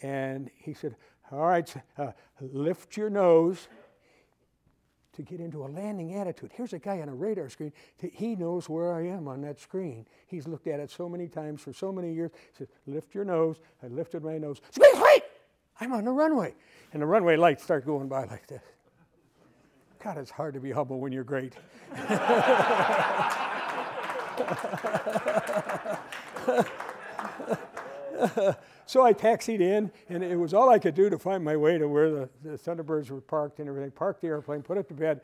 [0.01, 0.95] And he said,
[1.31, 3.67] All right, uh, lift your nose
[5.17, 6.51] to get into a landing attitude.
[6.53, 7.73] Here's a guy on a radar screen.
[7.97, 10.05] He knows where I am on that screen.
[10.27, 12.31] He's looked at it so many times for so many years.
[12.51, 13.59] He said, Lift your nose.
[13.83, 14.61] I lifted my nose.
[15.79, 16.55] I'm on the runway.
[16.93, 18.61] And the runway lights start going by like this.
[20.03, 21.53] God, it's hard to be humble when you're great.
[28.85, 31.77] so I taxied in, and it was all I could do to find my way
[31.77, 33.91] to where the, the Thunderbirds were parked and everything.
[33.91, 35.21] Parked the airplane, put it to bed,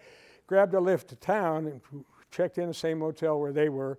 [0.48, 3.98] grabbed a lift to town, and checked in the same motel where they were.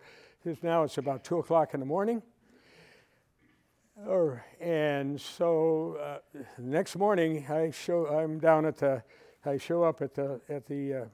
[0.62, 2.22] Now it's about two o'clock in the morning.
[4.06, 4.83] Or, and
[5.18, 9.02] so uh, next morning, I show I'm down at the,
[9.46, 11.04] I show up at the at the uh,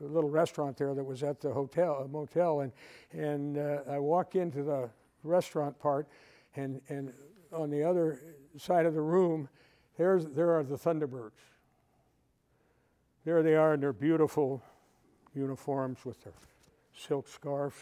[0.00, 2.72] little restaurant there that was at the hotel, motel, and
[3.12, 4.88] and uh, I walk into the
[5.22, 6.08] restaurant part,
[6.56, 7.12] and and
[7.52, 8.20] on the other
[8.56, 9.48] side of the room,
[9.98, 11.32] there's there are the Thunderbirds.
[13.24, 14.62] There they are in their beautiful
[15.34, 16.32] uniforms with their
[16.96, 17.76] silk scarves.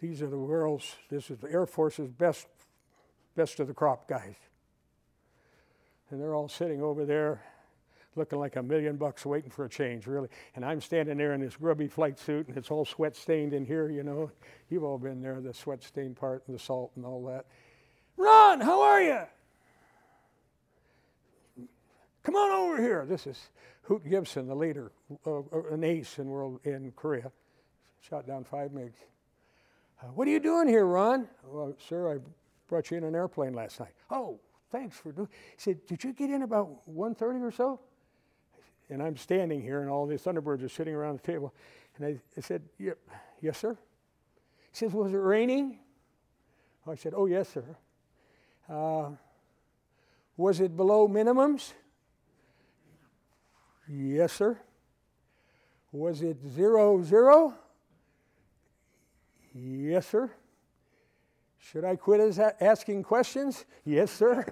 [0.00, 0.96] These are the world's.
[1.08, 2.48] This is the Air Force's best
[3.36, 4.36] best of the crop guys.
[6.10, 7.42] And they're all sitting over there
[8.16, 10.28] looking like a million bucks waiting for a change, really.
[10.56, 13.64] And I'm standing there in this grubby flight suit and it's all sweat stained in
[13.64, 14.30] here, you know.
[14.68, 17.46] You've all been there, the sweat stained part and the salt and all that.
[18.16, 19.20] Ron, how are you?
[22.22, 23.06] Come on over here.
[23.08, 23.48] This is
[23.82, 24.92] Hoot Gibson, the leader,
[25.26, 27.30] uh, an ace in world in Korea.
[28.00, 28.92] Shot down five MiGs.
[30.02, 31.28] Uh, what are you doing here, Ron?
[31.44, 32.18] Well, sir, I
[32.70, 33.92] brought you in an airplane last night.
[34.10, 34.38] Oh,
[34.70, 35.28] thanks for doing.
[35.56, 37.80] He said, did you get in about 1.30 or so?
[38.88, 41.52] And I'm standing here, and all these Thunderbirds are sitting around the table.
[41.96, 42.96] And I, I said, yep,
[43.42, 43.72] yes, sir.
[43.72, 45.80] He says, was it raining?
[46.86, 47.64] I said, oh, yes, sir.
[48.68, 49.10] Uh,
[50.36, 51.72] was it below minimums?
[53.88, 54.56] Yes, sir.
[55.90, 57.52] Was it zero, zero?
[59.52, 60.30] Yes, sir.
[61.60, 63.66] Should I quit as asking questions?
[63.84, 64.44] Yes, sir.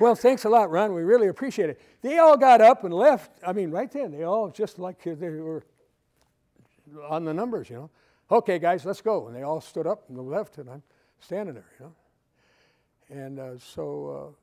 [0.00, 0.94] well, thanks a lot, Ron.
[0.94, 1.80] We really appreciate it.
[2.00, 3.30] They all got up and left.
[3.46, 5.62] I mean, right then, they all just like they were
[7.08, 7.90] on the numbers, you know.
[8.30, 9.26] Okay, guys, let's go.
[9.26, 10.82] And they all stood up and left, and I'm
[11.20, 11.92] standing there, you know.
[13.10, 14.34] And uh, so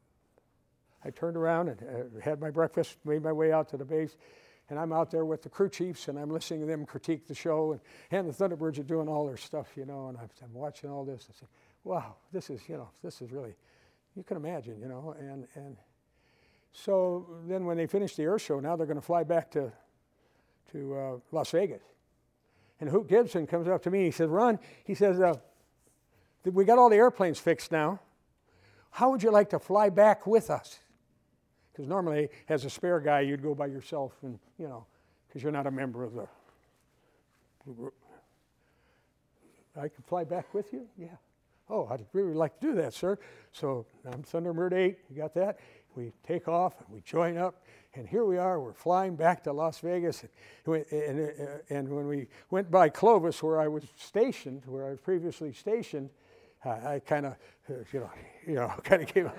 [1.03, 3.85] uh, I turned around and uh, had my breakfast, made my way out to the
[3.85, 4.15] base
[4.69, 7.35] and I'm out there with the crew chiefs and I'm listening to them critique the
[7.35, 10.53] show and, and the Thunderbirds are doing all their stuff, you know, and I'm, I'm
[10.53, 11.47] watching all this and say,
[11.83, 13.55] wow, this is, you know, this is really,
[14.15, 15.77] you can imagine, you know, and, and
[16.71, 19.71] so then when they finish the air show, now they're going to fly back to,
[20.71, 21.81] to uh, Las Vegas.
[22.79, 25.35] And Hoot Gibson comes up to me, and he says, Ron, he says, uh,
[26.45, 27.99] we got all the airplanes fixed now.
[28.91, 30.79] How would you like to fly back with us?
[31.79, 34.85] Because normally, as a spare guy, you'd go by yourself and, you know,
[35.25, 36.27] because you're not a member of the
[37.73, 37.93] group.
[39.77, 40.85] I could fly back with you?
[40.97, 41.07] Yeah.
[41.69, 43.17] Oh, I'd really like to do that, sir.
[43.53, 44.97] So I'm Thunderbird 8.
[45.09, 45.59] You got that?
[45.95, 47.63] We take off, and we join up,
[47.95, 48.59] and here we are.
[48.59, 50.25] We're flying back to Las Vegas.
[50.65, 54.99] And, and, and when we went by Clovis, where I was stationed, where I was
[54.99, 56.09] previously stationed,
[56.65, 57.37] uh, I kind of,
[57.69, 58.11] uh, you know,
[58.45, 59.31] you know, kind of came.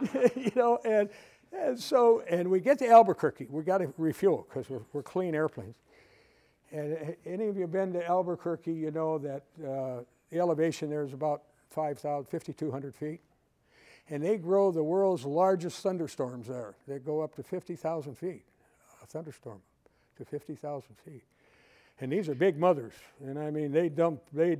[0.36, 1.08] you know, and,
[1.52, 3.48] and so, and we get to Albuquerque.
[3.50, 5.76] We got to refuel because we're, we're clean airplanes.
[6.72, 11.12] And any of you been to Albuquerque, you know that uh, the elevation there is
[11.12, 13.20] about 5,000, 5,200 feet.
[14.10, 16.74] And they grow the world's largest thunderstorms there.
[16.86, 18.44] They go up to 50,000 feet,
[19.02, 19.60] a thunderstorm
[20.18, 21.22] to 50,000 feet.
[22.00, 22.92] And these are big mothers.
[23.24, 24.56] And I mean, they dump, they,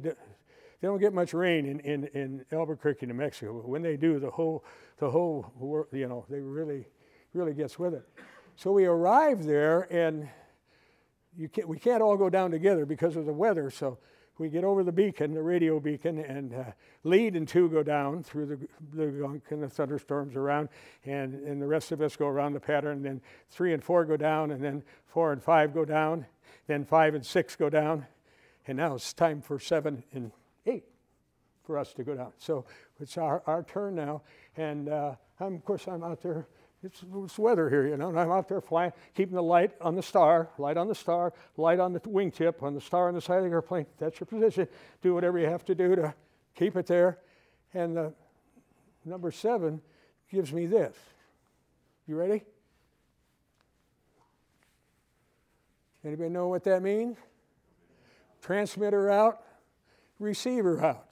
[0.84, 3.54] they don't get much rain in, in, in Albuquerque, New Mexico.
[3.54, 4.66] But When they do, the whole,
[4.98, 6.86] the whole, you know, they really,
[7.32, 8.06] really gets with it.
[8.56, 10.28] So we arrive there, and
[11.38, 13.70] you can't, we can't all go down together because of the weather.
[13.70, 13.96] So
[14.36, 16.64] we get over the beacon, the radio beacon, and uh,
[17.02, 20.68] lead and two go down through the, the gunk and the thunderstorms around,
[21.06, 22.98] and, and the rest of us go around the pattern.
[22.98, 26.26] And then three and four go down, and then four and five go down,
[26.66, 28.04] then five and six go down,
[28.66, 30.30] and now it's time for seven and
[31.64, 32.32] for us to go down.
[32.38, 32.64] So
[33.00, 34.22] it's our, our turn now,
[34.56, 36.46] and uh, I'm, of course I'm out there
[36.84, 39.94] it's, it's weather here, you know, and I'm out there flying, keeping the light on
[39.94, 43.22] the star, light on the star, light on the wingtip, on the star on the
[43.22, 43.86] side of the airplane.
[43.98, 44.68] That's your position.
[45.00, 46.14] Do whatever you have to do to
[46.54, 47.18] keep it there.
[47.72, 48.12] And the
[49.04, 49.80] number seven
[50.30, 50.94] gives me this.
[52.06, 52.42] You ready?
[56.04, 57.16] Anybody know what that means?
[58.42, 59.42] Transmitter out,
[60.18, 61.08] receiver out.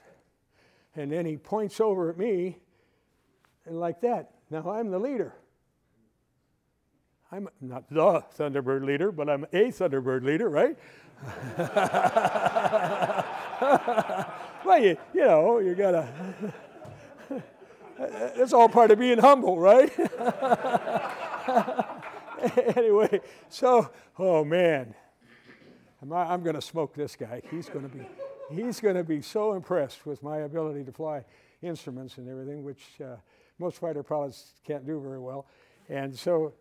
[0.94, 2.58] And then he points over at me,
[3.64, 4.30] and like that.
[4.50, 5.34] Now I'm the leader.
[7.30, 10.76] I'm not the Thunderbird leader, but I'm a Thunderbird leader, right?
[14.66, 16.08] well, you, you know, you gotta.
[18.34, 19.92] It's all part of being humble, right?
[22.76, 24.94] anyway, so, oh man,
[26.00, 27.42] I'm, I'm to smoke this guy.
[27.50, 28.04] He's to be,
[28.50, 31.24] he's going to be so impressed with my ability to fly
[31.62, 33.16] instruments and everything, which uh,
[33.58, 35.46] most fighter pilots can't do very well.
[35.88, 36.54] And so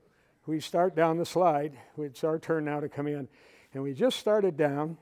[0.46, 1.74] we start down the slide.
[1.98, 3.28] It's our turn now to come in.
[3.74, 4.98] And we just started down.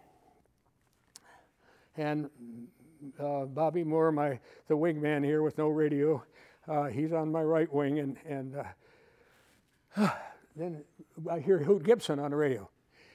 [1.98, 2.30] And
[3.20, 6.24] uh, Bobby Moore, my, the wingman here with no radio,
[6.68, 8.00] uh, he's on my right wing.
[8.00, 8.56] And, and
[9.98, 10.10] uh,
[10.56, 10.84] then
[11.30, 12.70] I hear Hoot Gibson on the radio.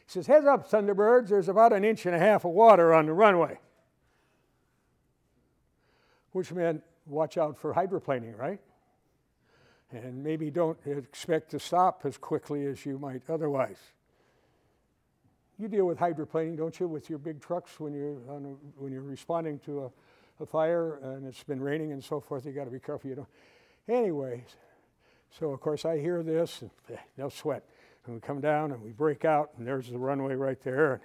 [0.07, 3.07] He says, Heads up, Thunderbirds, there's about an inch and a half of water on
[3.07, 3.59] the runway.
[6.33, 8.61] Which meant watch out for hydroplaning, right?
[9.95, 13.79] and maybe don't expect to stop as quickly as you might otherwise.
[15.59, 18.41] You deal with hydroplaning, don't you, with your big trucks when you're, a,
[18.77, 22.45] when you're responding to a, a, fire and it's been raining and so forth.
[22.45, 23.09] You got to be careful.
[23.09, 23.27] You
[23.87, 24.45] don't.
[25.39, 27.65] So of course I hear this and eh, no sweat.
[28.07, 31.01] And we come down and we break out and there's the runway right there.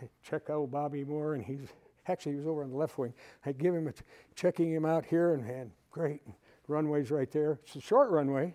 [0.00, 1.68] And check out Bobby Moore and he's
[2.06, 3.12] actually he was over on the left wing.
[3.44, 4.02] I give him a t-
[4.34, 6.22] checking him out here and, and great
[6.66, 7.58] runway's right there.
[7.64, 8.54] It's a short runway,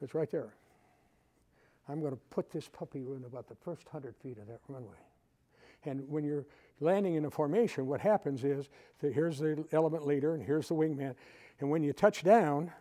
[0.00, 0.54] it's right there.
[1.88, 4.96] I'm going to put this puppy in about the first 100 feet of that runway.
[5.84, 6.46] And when you're
[6.80, 8.68] landing in a formation, what happens is
[9.00, 11.14] that here's the element leader and here's the wingman.
[11.60, 12.72] And when you touch down,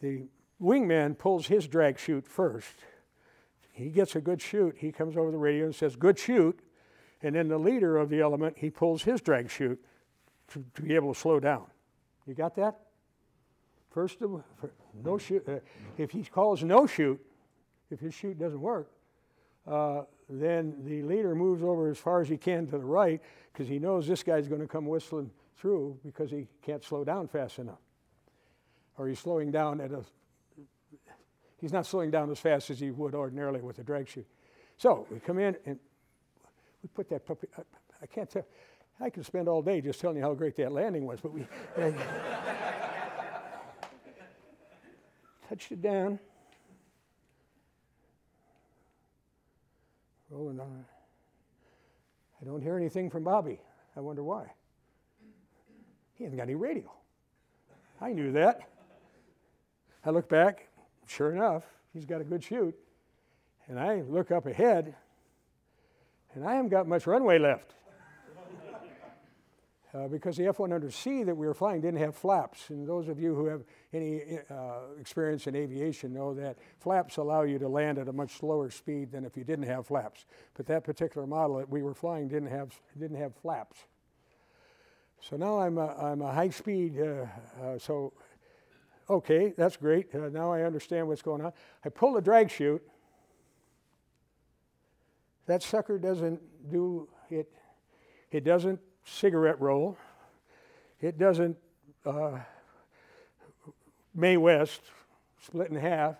[0.00, 0.24] the
[0.60, 2.74] wingman pulls his drag chute first.
[3.72, 4.76] He gets a good chute.
[4.78, 6.60] He comes over the radio and says, Good chute.
[7.22, 9.82] And then the leader of the element, he pulls his drag chute
[10.48, 11.66] to, to be able to slow down.
[12.26, 12.78] You got that?
[13.90, 14.42] First, of,
[15.04, 15.46] no chute.
[15.48, 15.56] Uh,
[15.98, 17.20] if he calls no chute,
[17.90, 18.90] if his chute doesn't work,
[19.66, 23.20] uh, then the leader moves over as far as he can to the right
[23.52, 27.28] because he knows this guy's going to come whistling through because he can't slow down
[27.28, 27.80] fast enough.
[28.96, 30.04] Or he's slowing down at a,
[31.60, 34.26] he's not slowing down as fast as he would ordinarily with a drag chute.
[34.76, 35.78] So we come in and
[36.82, 37.62] we put that puppy, I,
[38.02, 38.46] I can't tell,
[39.00, 41.46] I could spend all day just telling you how great that landing was, but we.
[45.50, 46.16] touched it down.
[50.30, 50.84] Rolling on.
[52.40, 53.58] I don't hear anything from Bobby.
[53.96, 54.46] I wonder why.
[56.14, 56.92] He hasn't got any radio.
[58.00, 58.60] I knew that.
[60.04, 60.68] I look back,
[61.10, 62.74] sure enough, he's got a good chute.
[63.68, 64.94] And I look up ahead,
[66.34, 67.74] and I haven't got much runway left
[69.94, 72.70] uh, because the F-100C that we were flying didn't have flaps.
[72.70, 77.42] And those of you who have any uh, experience in aviation know that flaps allow
[77.42, 80.24] you to land at a much slower speed than if you didn't have flaps.
[80.54, 83.78] But that particular model that we were flying didn't have, didn't have flaps.
[85.20, 87.26] So now I'm a, I'm a high speed, uh,
[87.62, 88.14] uh so
[89.10, 90.14] okay, that's great.
[90.14, 91.52] Uh, now I understand what's going on.
[91.84, 92.82] I pull the drag chute.
[95.46, 97.50] That sucker doesn't do it,
[98.30, 99.98] it doesn't cigarette roll.
[101.00, 101.56] It doesn't
[102.06, 102.38] uh,
[104.14, 104.82] Mae West,
[105.40, 106.16] split in half.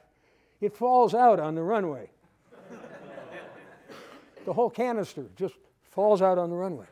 [0.60, 2.10] It falls out on the runway.
[4.44, 5.54] the whole canister just
[5.90, 6.86] falls out on the runway.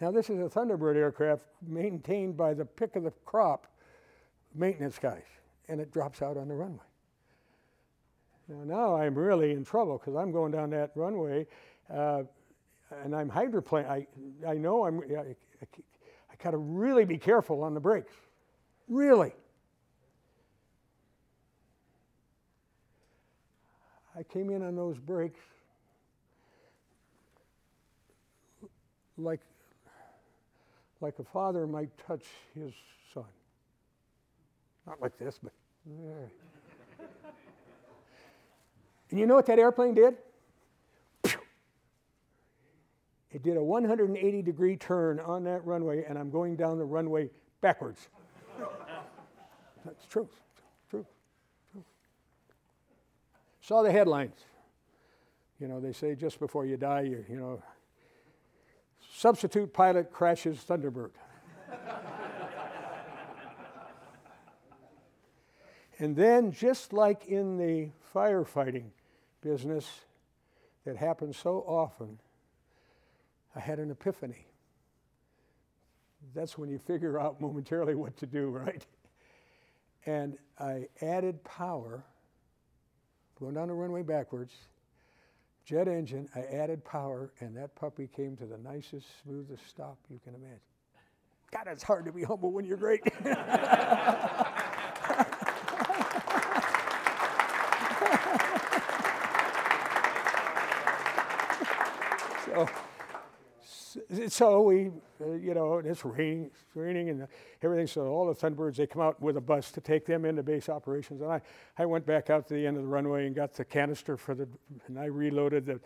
[0.00, 3.66] Now, this is a Thunderbird aircraft maintained by the pick of the crop
[4.56, 5.24] maintenance guys,
[5.68, 6.78] and it drops out on the runway.
[8.48, 11.46] Now, now I'm really in trouble because I'm going down that runway.
[11.92, 12.22] Uh,
[13.04, 13.86] and I'm hydroplane.
[13.86, 14.06] I,
[14.46, 18.12] I know I'm, I, I, I got to really be careful on the brakes.
[18.88, 19.32] Really.
[24.18, 25.40] I came in on those brakes
[29.18, 29.40] like,
[31.00, 32.72] like a father might touch his.
[34.86, 35.52] Not like this, but.
[39.10, 40.16] and you know what that airplane did?
[43.36, 47.28] It did a 180 degree turn on that runway, and I'm going down the runway
[47.60, 48.08] backwards.
[49.84, 50.26] That's true.
[50.88, 51.04] True.
[51.70, 51.84] True.
[53.60, 54.38] Saw the headlines.
[55.60, 57.62] You know, they say just before you die, you, you know,
[59.14, 61.10] substitute pilot crashes Thunderbird.
[65.98, 68.90] And then, just like in the firefighting
[69.40, 69.88] business
[70.84, 72.18] that happens so often,
[73.54, 74.46] I had an epiphany.
[76.34, 78.84] That's when you figure out momentarily what to do, right?
[80.04, 82.04] And I added power,
[83.38, 84.52] going down the runway backwards,
[85.64, 90.20] jet engine, I added power, and that puppy came to the nicest, smoothest stop you
[90.22, 90.60] can imagine.
[91.50, 93.02] God, it's hard to be humble when you're great.
[102.44, 102.68] so,
[104.28, 104.90] so we,
[105.20, 107.28] uh, you know, it's raining, it's raining and
[107.62, 107.86] everything.
[107.86, 110.68] So all the Thunderbirds, they come out with a bus to take them into base
[110.68, 111.22] operations.
[111.22, 111.40] And I,
[111.78, 114.34] I went back out to the end of the runway and got the canister for
[114.34, 114.48] the,
[114.86, 115.80] and I reloaded the,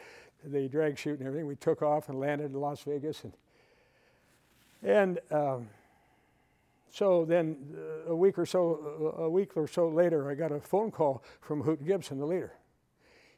[0.44, 1.46] the drag chute and everything.
[1.46, 3.24] We took off and landed in Las Vegas.
[3.24, 3.32] And,
[4.82, 5.68] and um,
[6.90, 10.60] so then uh, a week or so, a week or so later, I got a
[10.60, 12.52] phone call from Hoot Gibson, the leader.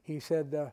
[0.03, 0.71] He said, uh,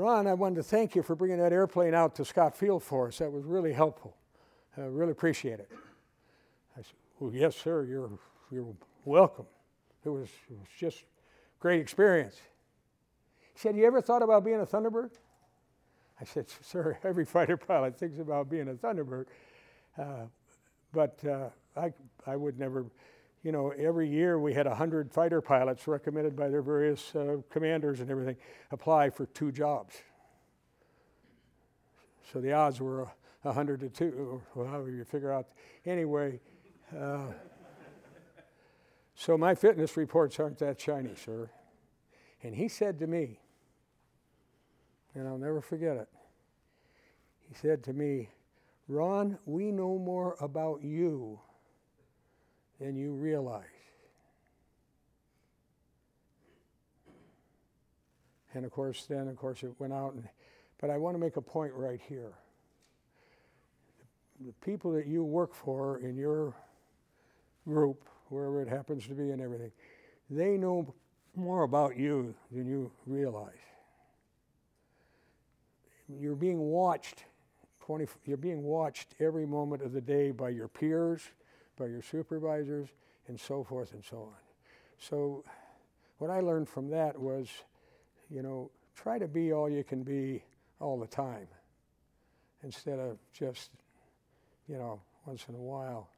[0.00, 3.08] Ron, I wanted to thank you for bringing that airplane out to Scott Field for
[3.08, 3.18] us.
[3.18, 4.16] That was really helpful.
[4.78, 5.70] I really appreciate it.
[6.74, 8.08] I said, Well, yes, sir, you're,
[8.50, 8.74] you're
[9.04, 9.44] welcome.
[10.02, 11.04] It was, it was just
[11.58, 12.40] great experience.
[13.52, 15.10] He said, You ever thought about being a Thunderbird?
[16.18, 19.26] I said, Sir, every fighter pilot thinks about being a Thunderbird.
[19.98, 20.24] Uh,
[20.94, 21.92] but uh, I,
[22.26, 22.86] I would never
[23.42, 28.00] you know, every year we had 100 fighter pilots recommended by their various uh, commanders
[28.00, 28.36] and everything
[28.70, 29.96] apply for two jobs.
[32.32, 33.08] So the odds were
[33.42, 35.48] 100 to 2, or however you figure out.
[35.86, 36.40] Anyway,
[36.96, 37.26] uh,
[39.14, 41.50] so my fitness reports aren't that shiny, sir.
[42.42, 43.40] And he said to me,
[45.14, 46.08] and I'll never forget it,
[47.48, 48.28] he said to me,
[48.86, 51.40] Ron, we know more about you
[52.80, 53.64] than you realize.
[58.54, 60.14] And of course, then, of course, it went out.
[60.14, 60.28] And,
[60.80, 62.32] but I want to make a point right here.
[64.40, 66.54] The people that you work for in your
[67.68, 69.70] group, wherever it happens to be and everything,
[70.30, 70.94] they know
[71.36, 73.52] more about you than you realize.
[76.08, 77.24] You're being watched
[77.82, 81.22] 20, you're being watched every moment of the day by your peers,
[81.80, 82.90] by your supervisors,
[83.26, 84.36] and so forth and so on.
[84.98, 85.44] So,
[86.18, 87.48] what I learned from that was,
[88.28, 90.44] you know, try to be all you can be
[90.78, 91.48] all the time
[92.62, 93.70] instead of just,
[94.68, 96.10] you know, once in a while.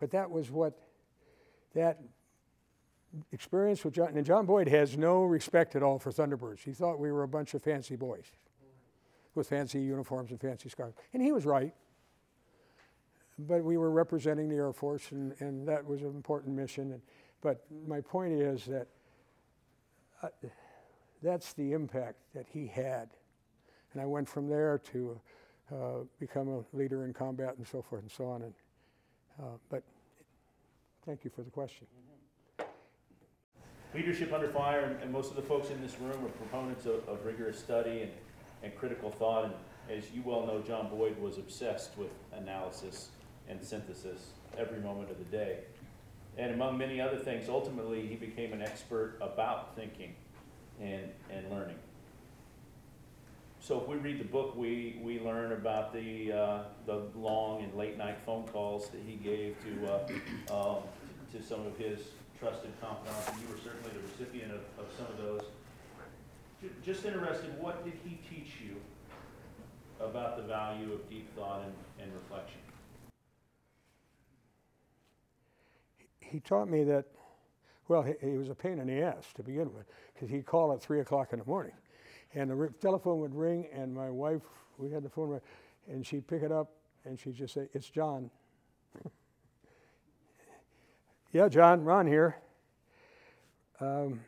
[0.00, 0.78] But that was what
[1.74, 2.00] that
[3.32, 6.60] experience with John, and John Boyd has no respect at all for Thunderbirds.
[6.60, 8.24] He thought we were a bunch of fancy boys
[9.34, 10.96] with fancy uniforms and fancy scarves.
[11.12, 11.74] And he was right
[13.38, 16.92] but we were representing the Air Force, and, and that was an important mission.
[16.92, 17.02] And,
[17.40, 18.86] but my point is that
[20.22, 20.28] uh,
[21.22, 23.10] that's the impact that he had.
[23.92, 25.20] And I went from there to
[25.72, 25.76] uh,
[26.18, 28.42] become a leader in combat and so forth and so on.
[28.42, 28.54] And,
[29.40, 29.82] uh, but
[31.06, 31.86] thank you for the question.
[33.94, 37.06] Leadership under fire, and, and most of the folks in this room are proponents of,
[37.08, 38.10] of rigorous study and,
[38.62, 39.44] and critical thought.
[39.44, 39.54] And
[39.90, 43.08] as you well know, John Boyd was obsessed with analysis
[43.48, 45.58] and synthesis every moment of the day.
[46.38, 50.14] And among many other things, ultimately, he became an expert about thinking
[50.80, 51.76] and, and learning.
[53.60, 57.72] So if we read the book, we, we learn about the, uh, the long and
[57.74, 59.92] late night phone calls that he gave to,
[60.52, 60.82] uh, um,
[61.32, 62.00] to some of his
[62.40, 65.42] trusted confidants, and you were certainly the recipient of, of some of those.
[66.84, 68.76] Just interested, what did he teach you
[70.00, 71.72] about the value of deep thought and,
[72.02, 72.58] and reflection?
[76.32, 77.04] He taught me that,
[77.88, 80.72] well, he, he, was a pain in the ass to begin with, because he'd call
[80.72, 81.74] at 3 o'clock in the morning.
[82.34, 84.42] And the telephone would ring, and my wife,
[84.78, 85.40] we had the phone
[85.88, 86.70] and she'd pick it up,
[87.04, 88.30] and she'd just say, It's John.
[91.32, 92.36] yeah, John, Ron here.
[93.80, 94.20] Um,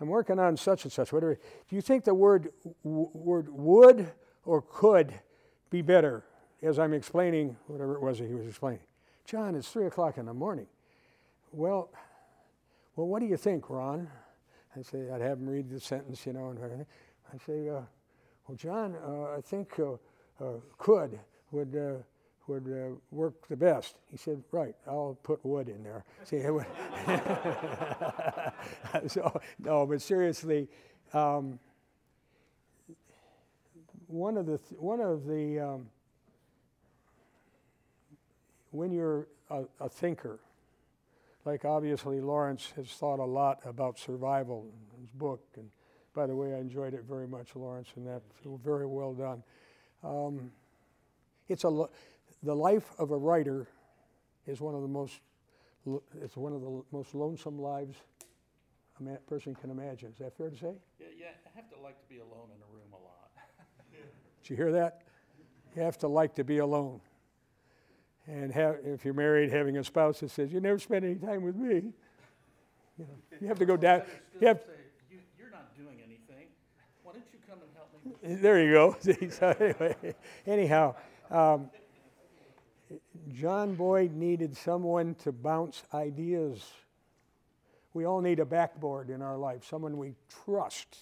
[0.00, 1.12] I'm working on such and such.
[1.12, 1.34] Whatever.
[1.68, 2.50] Do you think the word,
[2.84, 4.10] w- word would
[4.44, 5.14] or could
[5.70, 6.24] be better
[6.62, 8.80] as I'm explaining whatever it was that he was explaining,
[9.24, 10.66] John, it's three o'clock in the morning.
[11.56, 11.88] Well,
[12.96, 14.08] well, what do you think, Ron?
[14.76, 16.84] I say, I'd have him read the sentence, you know, and.
[17.32, 17.80] I say, uh,
[18.46, 19.94] well, John, uh, I think uh,
[20.40, 21.18] uh could
[21.50, 22.02] would uh,
[22.46, 23.96] would work the best.
[24.10, 26.04] He said, right, I'll put wood in there.
[26.24, 26.42] See,
[29.08, 30.68] so, no, but seriously,
[31.12, 31.58] um,
[34.06, 35.86] one of the, th- one of the um,
[38.72, 40.38] when you're a, a, thinker,
[41.44, 45.68] like obviously Laurence has thought a lot about survival in his book, and
[46.14, 48.22] by the way, I enjoyed it very much, Laurence, and that
[48.62, 49.42] very well done.
[50.02, 50.52] Um,
[51.48, 51.86] it's a
[52.42, 53.66] the life of a writer
[54.46, 55.20] is one of the most
[56.22, 57.96] it's one of the most lonesome lives
[59.00, 60.10] a person can imagine.
[60.10, 60.74] Is that fair to say?
[60.98, 61.26] Yeah, yeah.
[61.46, 63.30] I have to like to be alone in a room a lot.
[64.42, 65.02] Did you hear that?
[65.74, 67.00] You have to like to be alone.
[68.26, 71.42] And have, if you're married, having a spouse that says, "You never spend any time
[71.42, 71.92] with me,"
[72.98, 73.06] you, know,
[73.40, 74.02] you have to go down.
[74.40, 74.60] You have,
[75.10, 76.46] you, are not doing anything.
[77.02, 78.36] Why don't you come and help me?
[78.36, 78.96] There you go.
[79.30, 80.14] so anyway,
[80.46, 80.94] anyhow.
[81.30, 81.70] Um,
[83.32, 86.64] John Boyd needed someone to bounce ideas.
[87.92, 90.14] We all need a backboard in our life, someone we
[90.44, 90.98] trust.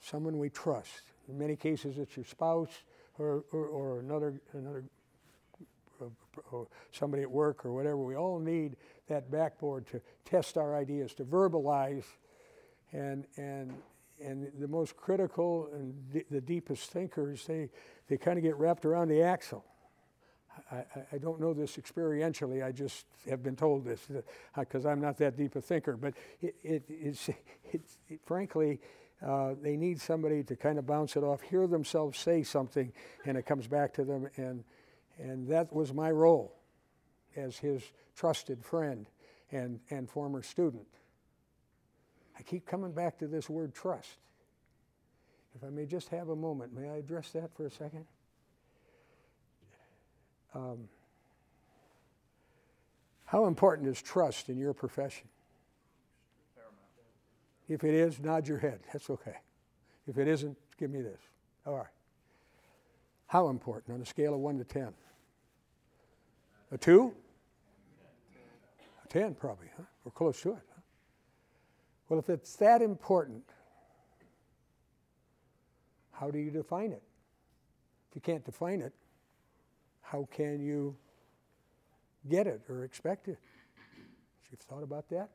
[0.00, 1.02] Someone we trust.
[1.28, 2.70] In many cases, it's your spouse
[3.18, 4.84] or, or, or another, another
[6.50, 7.96] or somebody at work or whatever.
[7.96, 8.76] We all need
[9.08, 12.04] that backboard to test our ideas, to verbalize.
[12.92, 13.74] And, and,
[14.24, 17.70] and the most critical and d- the deepest thinkers, they,
[18.08, 19.64] they kind of get wrapped around the axle.
[20.70, 22.64] I, I, don't know this experientially.
[22.64, 24.08] I just have been told this
[24.58, 25.96] because uh, I'm not that deep a thinker.
[25.96, 27.30] But it, it, it's,
[27.72, 28.80] it's it, frankly,
[29.24, 32.92] uh, they need somebody to kind of bounce it off, hear themselves say something,
[33.26, 34.28] and it comes back to them.
[34.36, 34.64] And,
[35.20, 36.54] and that was my role
[37.36, 37.82] as his
[38.16, 39.06] trusted friend
[39.52, 40.86] and, and former student.
[42.38, 44.16] I keep coming back to this word trust.
[45.54, 48.06] If I may just have a moment, may I address that for a second?
[50.54, 50.88] Um,
[53.26, 55.28] how important is trust in your profession?
[57.68, 58.80] If it is, nod your head.
[58.92, 59.36] That's okay.
[60.08, 61.20] If it isn't, give me this.
[61.64, 61.86] All right.
[63.28, 64.92] How important on a scale of 1 to 10?
[66.72, 67.12] A 2?
[69.04, 69.82] A 10, probably, huh?
[70.04, 70.62] Or close to it.
[70.74, 70.80] Huh?
[72.08, 73.44] Well, if it's that important,
[76.12, 77.02] how do you define it?
[78.10, 78.92] If you can't define it,
[80.02, 80.96] how can you
[82.28, 83.38] get it or expect it?
[84.50, 85.30] You've thought about that?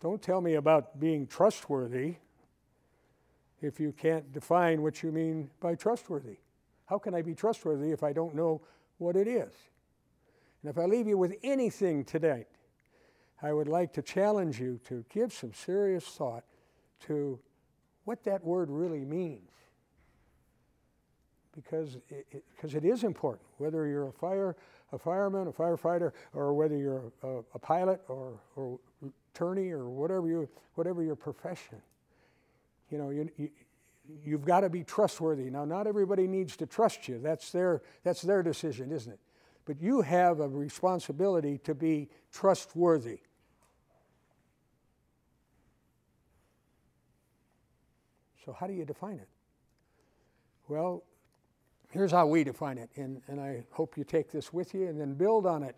[0.00, 2.14] Don't tell me about being trustworthy
[3.60, 6.38] if you can't define what you mean by trustworthy.
[6.86, 8.62] How can I be trustworthy if I don't know
[9.00, 9.52] what it is?
[10.62, 12.46] And if I leave you with anything today,
[13.42, 16.44] I would like to challenge you to give some serious thought
[17.06, 17.38] to
[18.04, 19.50] what that word really means
[21.54, 24.56] because it, because it, it is important, whether you're a fire,
[24.92, 28.78] a fireman, a firefighter, or whether you're a, a, a pilot or, or
[29.34, 31.80] attorney or whatever you whatever your profession.
[32.90, 33.50] You know, you
[34.24, 35.50] you've got to be trustworthy.
[35.50, 37.18] Now, not everybody needs to trust you.
[37.18, 39.20] That's their that's their decision, isn't it?
[39.64, 43.20] But you have a responsibility to be trustworthy.
[48.44, 49.28] So, how do you define it?
[50.66, 51.04] Well,
[51.90, 55.00] Here's how we define it, and, and I hope you take this with you and
[55.00, 55.74] then build on it.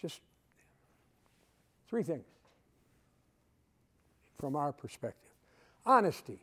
[0.00, 0.20] Just
[1.88, 2.24] three things
[4.38, 5.24] from our perspective
[5.84, 6.42] honesty,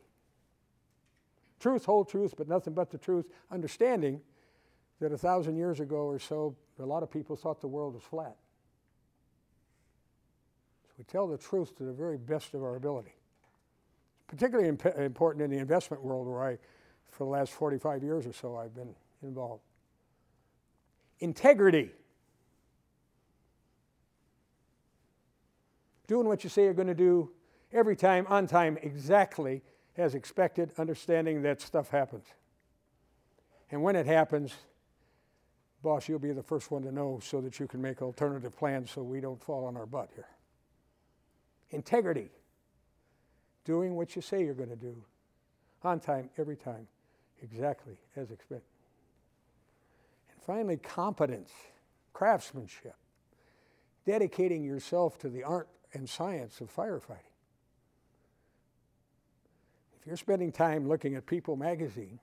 [1.60, 4.22] truth, whole truth, but nothing but the truth, understanding
[4.99, 8.03] that a thousand years ago or so, a lot of people thought the world was
[8.03, 8.36] flat.
[10.86, 13.14] So we tell the truth to the very best of our ability.
[14.28, 16.58] Particularly imp- important in the investment world where I
[17.16, 18.93] for the last 45 years or so, I've been
[19.24, 19.64] involved.
[21.20, 21.91] Integrity.
[26.08, 27.32] Doing what you say you're going to do
[27.72, 29.62] every time, on time, exactly
[29.98, 32.26] as expected, understanding that stuff happens.
[33.72, 34.54] And when it happens,
[35.82, 38.91] boss, you'll be the first one to know so that you can make alternative plans
[38.91, 40.28] so we don't fall on our butt here.
[41.72, 42.30] Integrity.
[43.64, 44.96] Doing what you say you're going to do
[45.84, 46.88] on time, every time
[47.41, 48.62] exactly as expected.
[50.32, 51.52] And finally, competence,
[52.14, 52.96] craftsmanship,
[54.06, 57.34] dedicating yourself to the art and science of firefighting.
[60.06, 62.20] You're spending time looking at People magazine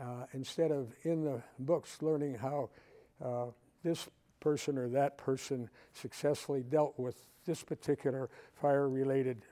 [0.00, 2.70] uh, instead of in the books learning how
[3.24, 3.46] uh,
[3.82, 4.08] this
[4.40, 9.44] person or that person successfully dealt with this particular fire related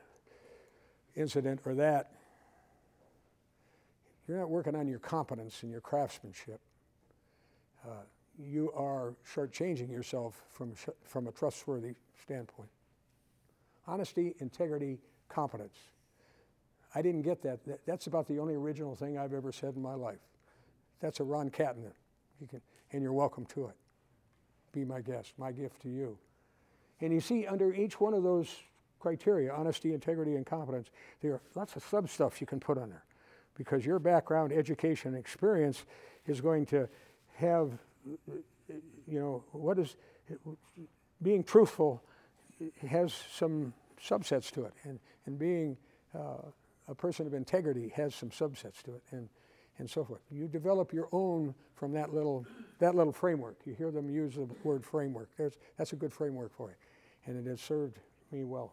[1.17, 2.13] incident or that,
[4.29, 6.61] you're not working on your competence and your craftsmanship.
[7.85, 8.05] Uh,
[8.39, 10.75] you are shortchanging yourself from,
[11.05, 12.71] from a trustworthy standpoint.
[13.87, 15.77] Honesty, integrity, competence.
[16.95, 17.65] I didn't get that.
[17.67, 17.81] that.
[17.87, 20.21] That's about the only original thing I've ever said in my life.
[21.01, 21.85] That's a Ron Catton.
[22.41, 22.61] You can,
[22.93, 23.77] and you're welcome to it.
[24.73, 26.19] Be my guest, my gift to you.
[27.01, 28.49] And you see, under each one of those
[29.01, 30.89] criteria honesty, integrity, and competence
[31.21, 33.05] there are lots of sub stuff you can put on there
[33.57, 35.85] because your background, education, experience
[36.27, 36.89] is going to
[37.35, 37.73] have,
[39.09, 39.97] you know, what is
[41.21, 42.03] being truthful
[42.87, 45.77] has some subsets to it, and, and being
[46.15, 46.39] uh,
[46.89, 49.03] a person of integrity has some subsets to it.
[49.11, 49.29] And
[49.79, 50.21] and so forth.
[50.31, 52.47] You develop your own from that little,
[52.79, 53.57] that little framework.
[53.65, 55.31] You hear them use the word framework.
[55.37, 56.75] There's, that's a good framework for you.
[57.27, 57.99] And it has served
[58.31, 58.73] me well.